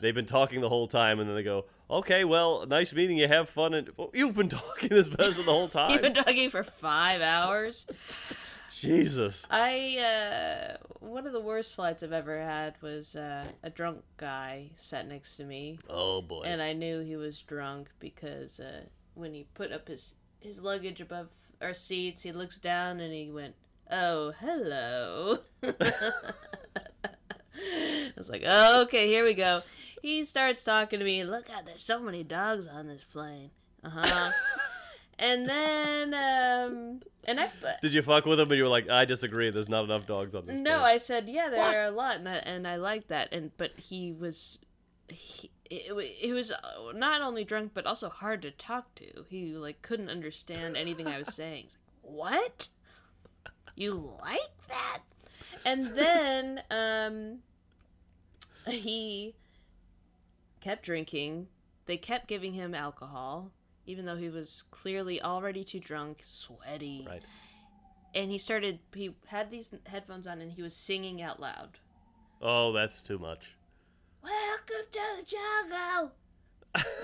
[0.00, 3.28] They've been talking the whole time, and then they go, "Okay, well, nice meeting you.
[3.28, 5.90] Have fun." And well, you've been talking to this person the whole time.
[5.90, 7.86] You've been talking for five hours.
[8.85, 9.47] Jesus.
[9.51, 14.70] I uh, one of the worst flights I've ever had was uh, a drunk guy
[14.76, 16.43] sat next to me, Oh boy.
[16.45, 18.82] and I knew he was drunk because uh,
[19.14, 21.28] when he put up his his luggage above
[21.62, 23.55] our seats, he looks down and he went,
[23.91, 25.39] "Oh, hello."
[27.57, 29.62] I was like, oh, "Okay, here we go."
[30.03, 31.24] He starts talking to me.
[31.24, 33.51] Look out, there's so many dogs on this plane.
[33.82, 34.30] Uh huh.
[35.18, 37.48] And then, um, and I.
[37.82, 40.34] Did you fuck with him and you were like, I disagree, there's not enough dogs
[40.34, 40.94] on this No, plane.
[40.94, 43.32] I said yeah, there are a lot, and I, and I like that.
[43.32, 44.58] And but he was,
[45.08, 46.56] he, it, he was uh,
[46.94, 49.24] not only drunk but also hard to talk to.
[49.28, 51.64] He like couldn't understand anything I was saying.
[51.64, 52.68] He's like, what?
[53.76, 55.00] You like that?
[55.64, 57.38] And then um,
[58.66, 59.34] he
[60.60, 61.48] kept drinking.
[61.86, 63.50] They kept giving him alcohol,
[63.87, 67.07] even though he was clearly already too drunk, sweaty.
[67.09, 67.22] Right.
[68.14, 71.78] and he started he had these headphones on and he was singing out loud.
[72.43, 73.57] Oh, that's too much.
[74.22, 76.12] welcome to the jungle!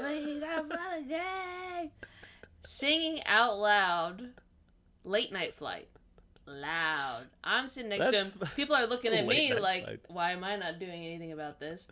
[0.03, 1.91] We got fun again
[2.64, 4.22] singing out loud
[5.05, 5.89] late night flight.
[6.47, 7.26] Loud.
[7.45, 8.49] I'm sitting next That's to him.
[8.57, 10.01] People are looking at me like flight.
[10.09, 11.87] why am i not doing anything about this?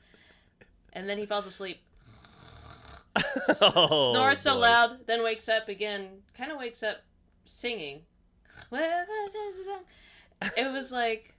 [0.93, 1.79] And then he falls asleep
[3.63, 6.99] oh, snores so loud, then wakes up again, kind of wakes up
[7.45, 8.03] singing.
[8.73, 11.35] It was like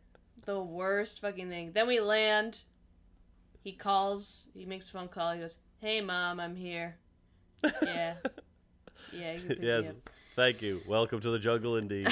[0.45, 1.71] the worst fucking thing.
[1.73, 2.61] Then we land.
[3.63, 5.33] He calls, he makes a phone call.
[5.33, 6.97] He goes, Hey, mom, I'm here.
[7.81, 8.15] Yeah.
[9.13, 9.85] Yeah, you yes.
[10.35, 10.81] Thank you.
[10.85, 12.09] Welcome to the jungle, indeed.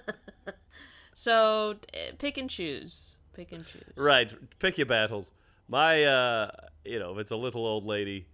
[1.14, 1.76] so,
[2.18, 3.16] pick and choose.
[3.32, 3.82] Pick and choose.
[3.96, 4.30] right.
[4.58, 5.30] Pick your battles.
[5.68, 6.50] My, uh,
[6.84, 8.26] you know, if it's a little old lady,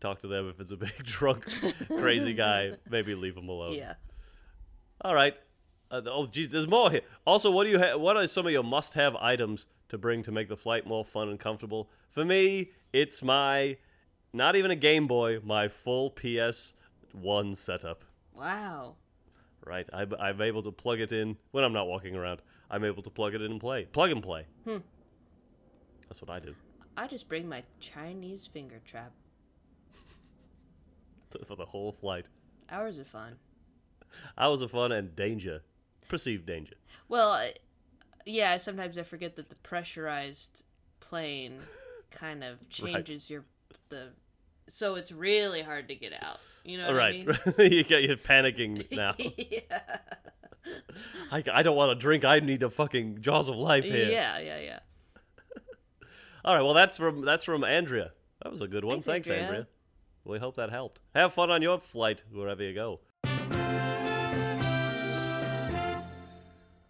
[0.00, 0.48] talk to them.
[0.48, 1.46] If it's a big drunk,
[1.86, 3.74] crazy guy, maybe leave them alone.
[3.74, 3.94] Yeah.
[5.02, 5.34] All right.
[5.90, 7.00] Uh, oh, geez, there's more here.
[7.26, 10.30] Also, what do you ha- What are some of your must-have items to bring to
[10.30, 11.90] make the flight more fun and comfortable?
[12.10, 13.76] For me, it's my,
[14.32, 18.04] not even a Game Boy, my full PS1 setup.
[18.32, 18.94] Wow.
[19.66, 22.40] Right, I, I'm able to plug it in when I'm not walking around.
[22.70, 24.46] I'm able to plug it in and play, plug and play.
[24.64, 24.78] Hmm.
[26.08, 26.54] That's what I do
[26.96, 29.12] I just bring my Chinese finger trap.
[31.46, 32.26] For the whole flight.
[32.70, 33.36] Hours of fun.
[34.36, 35.62] Hours of fun and danger,
[36.08, 36.74] perceived danger.
[37.08, 37.50] Well,
[38.26, 40.62] yeah, sometimes I forget that the pressurized
[41.00, 41.58] plane
[42.10, 43.44] kind of changes your
[43.88, 44.08] the
[44.68, 46.38] so it's really hard to get out.
[46.64, 47.72] You know what right, I mean?
[47.72, 49.14] you get you're panicking now.
[49.18, 49.98] yeah.
[51.32, 52.24] I, I don't want to drink.
[52.24, 54.10] I need the fucking jaws of life here.
[54.10, 54.78] Yeah, yeah, yeah.
[56.44, 56.62] All right.
[56.62, 58.12] Well, that's from that's from Andrea.
[58.42, 58.96] That was a good one.
[59.02, 59.46] Thanks, Thanks, Andrea.
[59.46, 59.66] Andrea.
[60.24, 61.00] We hope that helped.
[61.14, 63.00] Have fun on your flight wherever you go.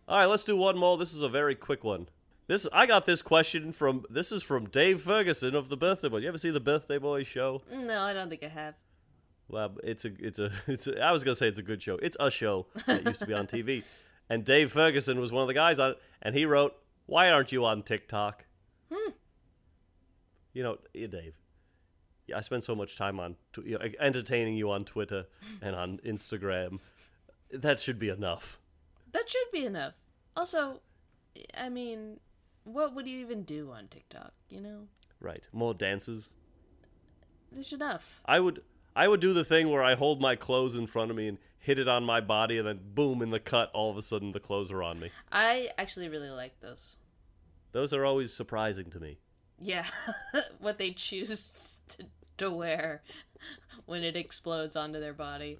[0.08, 0.98] All right, let's do one more.
[0.98, 2.08] This is a very quick one.
[2.48, 6.18] This I got this question from this is from Dave Ferguson of the Birthday Boy.
[6.18, 7.62] You ever see the Birthday Boy show?
[7.72, 8.74] No, I don't think I have.
[9.48, 11.94] Well, it's a it's a it's a, I was gonna say it's a good show.
[12.02, 13.84] It's a show that used to be on TV,
[14.28, 16.74] and Dave Ferguson was one of the guys on it, and he wrote,
[17.06, 18.46] "Why aren't you on TikTok?"
[18.92, 19.12] Hmm.
[20.52, 21.34] You know, Dave.
[22.30, 25.26] Yeah, I spend so much time on tw- you know, entertaining you on Twitter
[25.60, 26.80] and on Instagram.
[27.52, 28.58] That should be enough.
[29.12, 29.94] That should be enough.
[30.36, 30.80] Also,
[31.56, 32.20] I mean,
[32.64, 34.82] what would you even do on TikTok, you know?
[35.20, 35.46] Right.
[35.52, 36.30] More dances.
[37.52, 38.20] There's enough.
[38.24, 38.62] I would
[38.94, 41.38] I would do the thing where I hold my clothes in front of me and
[41.58, 44.32] hit it on my body, and then boom, in the cut, all of a sudden
[44.32, 45.10] the clothes are on me.
[45.30, 46.96] I actually really like those.
[47.72, 49.18] Those are always surprising to me.
[49.60, 49.86] Yeah,
[50.58, 52.06] what they choose to,
[52.40, 53.02] to wear
[53.86, 55.58] when it explodes onto their body.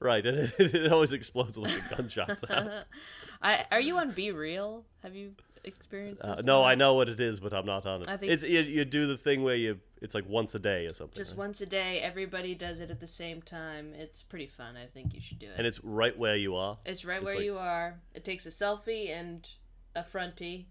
[0.00, 2.70] Right, and it, it always explodes with like a gunshot sound.
[3.42, 4.84] I are you on Be Real?
[5.02, 5.32] Have you
[5.64, 6.62] experienced Uh, no.
[6.64, 8.08] I know what it is, but I'm not on it.
[8.08, 10.84] I think- it's you, you do the thing where you it's like once a day
[10.86, 11.38] or something, Just right?
[11.38, 13.94] once a day, everybody does it at the same time.
[13.96, 14.76] It's pretty fun.
[14.76, 15.52] I think you should do it.
[15.56, 16.78] and it's right where you are.
[16.84, 18.00] it's right it's where like- you are.
[18.14, 19.48] It takes a selfie and
[19.94, 20.66] a fronty.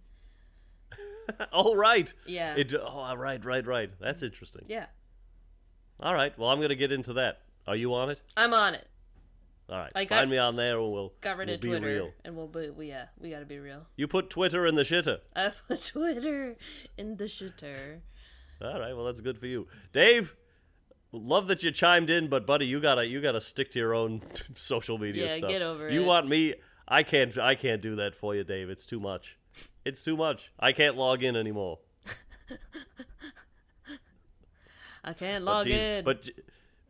[1.54, 2.14] oh, right.
[2.26, 2.56] Yeah.
[2.56, 2.74] It.
[2.74, 3.90] Oh, right, right, right.
[4.00, 4.66] That's interesting.
[4.68, 4.88] yeah.
[6.02, 6.38] All right.
[6.38, 7.42] Well, I'm gonna get into that.
[7.68, 8.22] Are you on it?
[8.36, 8.88] I'm on it.
[9.70, 9.92] All right.
[9.96, 12.12] I Find got- me on there, and we'll Got rid we'll of be Twitter, real.
[12.26, 12.70] and we'll be.
[12.70, 13.86] We, yeah, we gotta be real.
[13.96, 15.20] You put Twitter in the shitter.
[15.36, 16.56] I put Twitter
[16.98, 18.00] in the shitter.
[18.62, 18.94] All right.
[18.96, 20.36] Well, that's good for you, Dave.
[21.14, 24.22] Love that you chimed in, but buddy, you gotta you gotta stick to your own
[24.56, 25.50] social media Yeah, stuff.
[25.50, 26.06] get over you it.
[26.06, 26.56] want me?
[26.88, 27.38] I can't.
[27.38, 28.70] I can't do that for you, Dave.
[28.70, 29.38] It's too much.
[29.86, 30.52] It's too much.
[30.60, 31.80] I can't log in anymore.
[35.04, 36.06] I can't But log geez, in.
[36.06, 36.30] but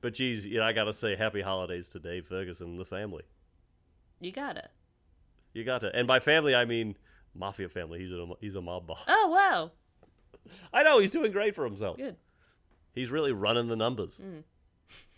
[0.02, 3.24] but geez, you know, I gotta say, happy holidays to Dave Ferguson and the family.
[4.20, 4.70] you gotta.
[5.54, 5.94] You got to.
[5.96, 6.96] And by family, I mean
[7.36, 8.00] mafia family.
[8.00, 9.04] He's a he's a mob boss.
[9.08, 9.72] Oh wow,
[10.74, 11.98] I know he's doing great for himself.
[11.98, 12.16] good.
[12.94, 14.20] He's really running the numbers.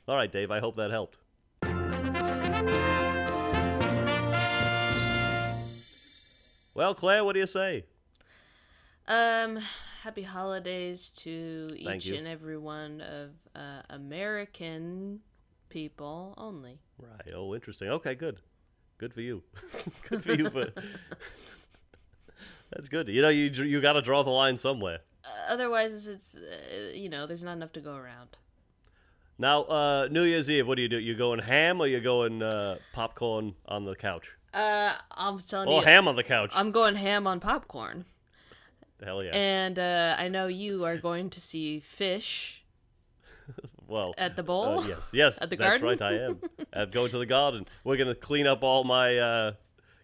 [0.07, 0.51] All right, Dave.
[0.51, 1.17] I hope that helped.
[6.75, 7.85] Well, Clare, what do you say?
[9.07, 9.59] Um,
[10.03, 12.15] happy holidays to Thank each you.
[12.15, 15.21] and every one of uh, American
[15.69, 16.79] people only.
[16.97, 17.33] Right.
[17.33, 17.87] Oh, interesting.
[17.89, 18.41] Okay, good.
[18.97, 19.43] Good for you.
[20.09, 20.49] good for you.
[20.49, 20.65] For...
[22.71, 23.07] That's good.
[23.07, 24.99] You know, you you got to draw the line somewhere.
[25.23, 28.35] Uh, otherwise, it's uh, you know, there's not enough to go around.
[29.37, 30.99] Now, uh, New Year's Eve, what do you do?
[30.99, 34.31] You going ham or you going uh, popcorn on the couch?
[34.53, 36.51] Uh, I'm telling Oh, you, ham on the couch.
[36.53, 38.05] I'm going ham on popcorn,
[39.03, 39.31] Hell yeah.
[39.31, 42.59] and uh, I know you are going to see Phish
[43.87, 44.79] well, at the bowl.
[44.79, 45.99] uh, yes, yes, At the that's garden?
[45.99, 46.01] right.
[46.01, 46.39] I am.
[46.73, 47.65] I'm going to the garden.
[47.83, 49.53] We're gonna clean up all my, uh,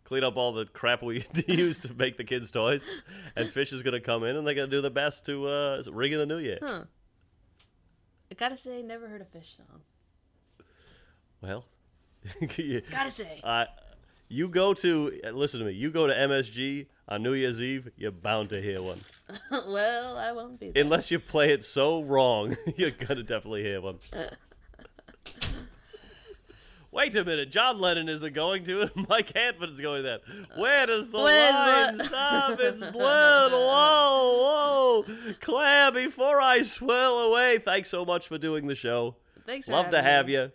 [0.04, 2.84] clean up all the crap we used to make the kids' toys,
[3.36, 6.12] and Phish is gonna come in and they're gonna do the best to uh, ring
[6.12, 6.60] in the new year.
[6.62, 6.84] Huh.
[8.32, 9.82] I gotta say, never heard a Phish song.
[11.42, 11.66] Well,
[12.92, 13.66] Gotta say, uh,
[14.30, 15.74] you go to listen to me.
[15.74, 17.90] You go to MSG on New Year's Eve.
[17.98, 19.02] You're bound to hear one.
[19.52, 20.84] well, I won't be there.
[20.84, 23.98] Unless you play it so wrong, you're gonna definitely hear one.
[26.92, 28.92] Wait a minute, John Lennon isn't going to it.
[29.08, 30.22] Mike Hanford's going that.
[30.58, 32.60] Where does the Where's line the- stop?
[32.60, 33.52] It's blood.
[33.52, 35.06] Whoa, whoa,
[35.40, 35.92] Clare!
[35.92, 39.18] Before I swirl away, thanks so much for doing the show.
[39.46, 40.34] Thanks for Love to have me.
[40.34, 40.52] you.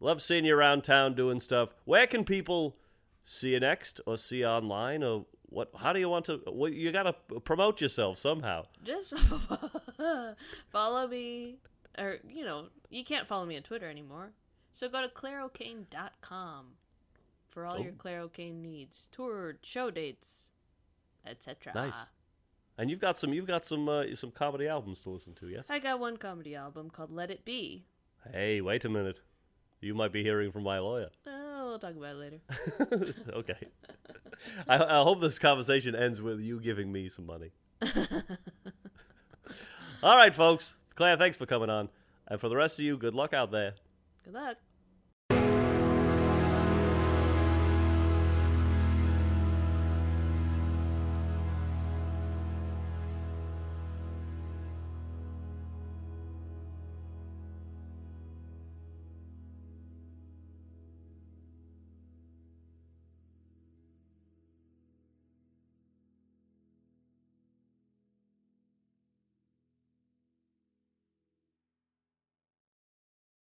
[0.00, 1.72] Love seeing you around town doing stuff.
[1.84, 2.76] Where can people
[3.24, 5.70] see you next, or see you online, or what?
[5.76, 6.40] How do you want to?
[6.46, 8.64] Well, you got to promote yourself somehow.
[8.84, 9.14] Just
[10.70, 11.56] follow me,
[11.98, 14.30] or you know, you can't follow me on Twitter anymore.
[14.72, 16.66] So go to clareokane.com
[17.50, 17.96] for all your Oh.
[17.98, 20.48] Clare O'Kane needs, tour, show dates,
[21.26, 21.72] etc.
[21.74, 21.92] Nice.
[22.78, 25.66] And you've got some you've got some uh, some comedy albums to listen to, yes?
[25.68, 27.84] I got one comedy album called Let It Be.
[28.32, 29.20] Hey, wait a minute.
[29.80, 31.10] You might be hearing from my lawyer.
[31.26, 31.41] Oh,
[31.72, 32.40] we'll talk about it later.
[33.32, 33.66] okay.
[34.68, 37.52] I, I hope this conversation ends with you giving me some money.
[40.02, 40.74] All right, folks.
[40.94, 41.88] Clare, thanks for coming on.
[42.28, 43.74] And for the rest of you, good luck out there.
[44.24, 44.56] Good luck.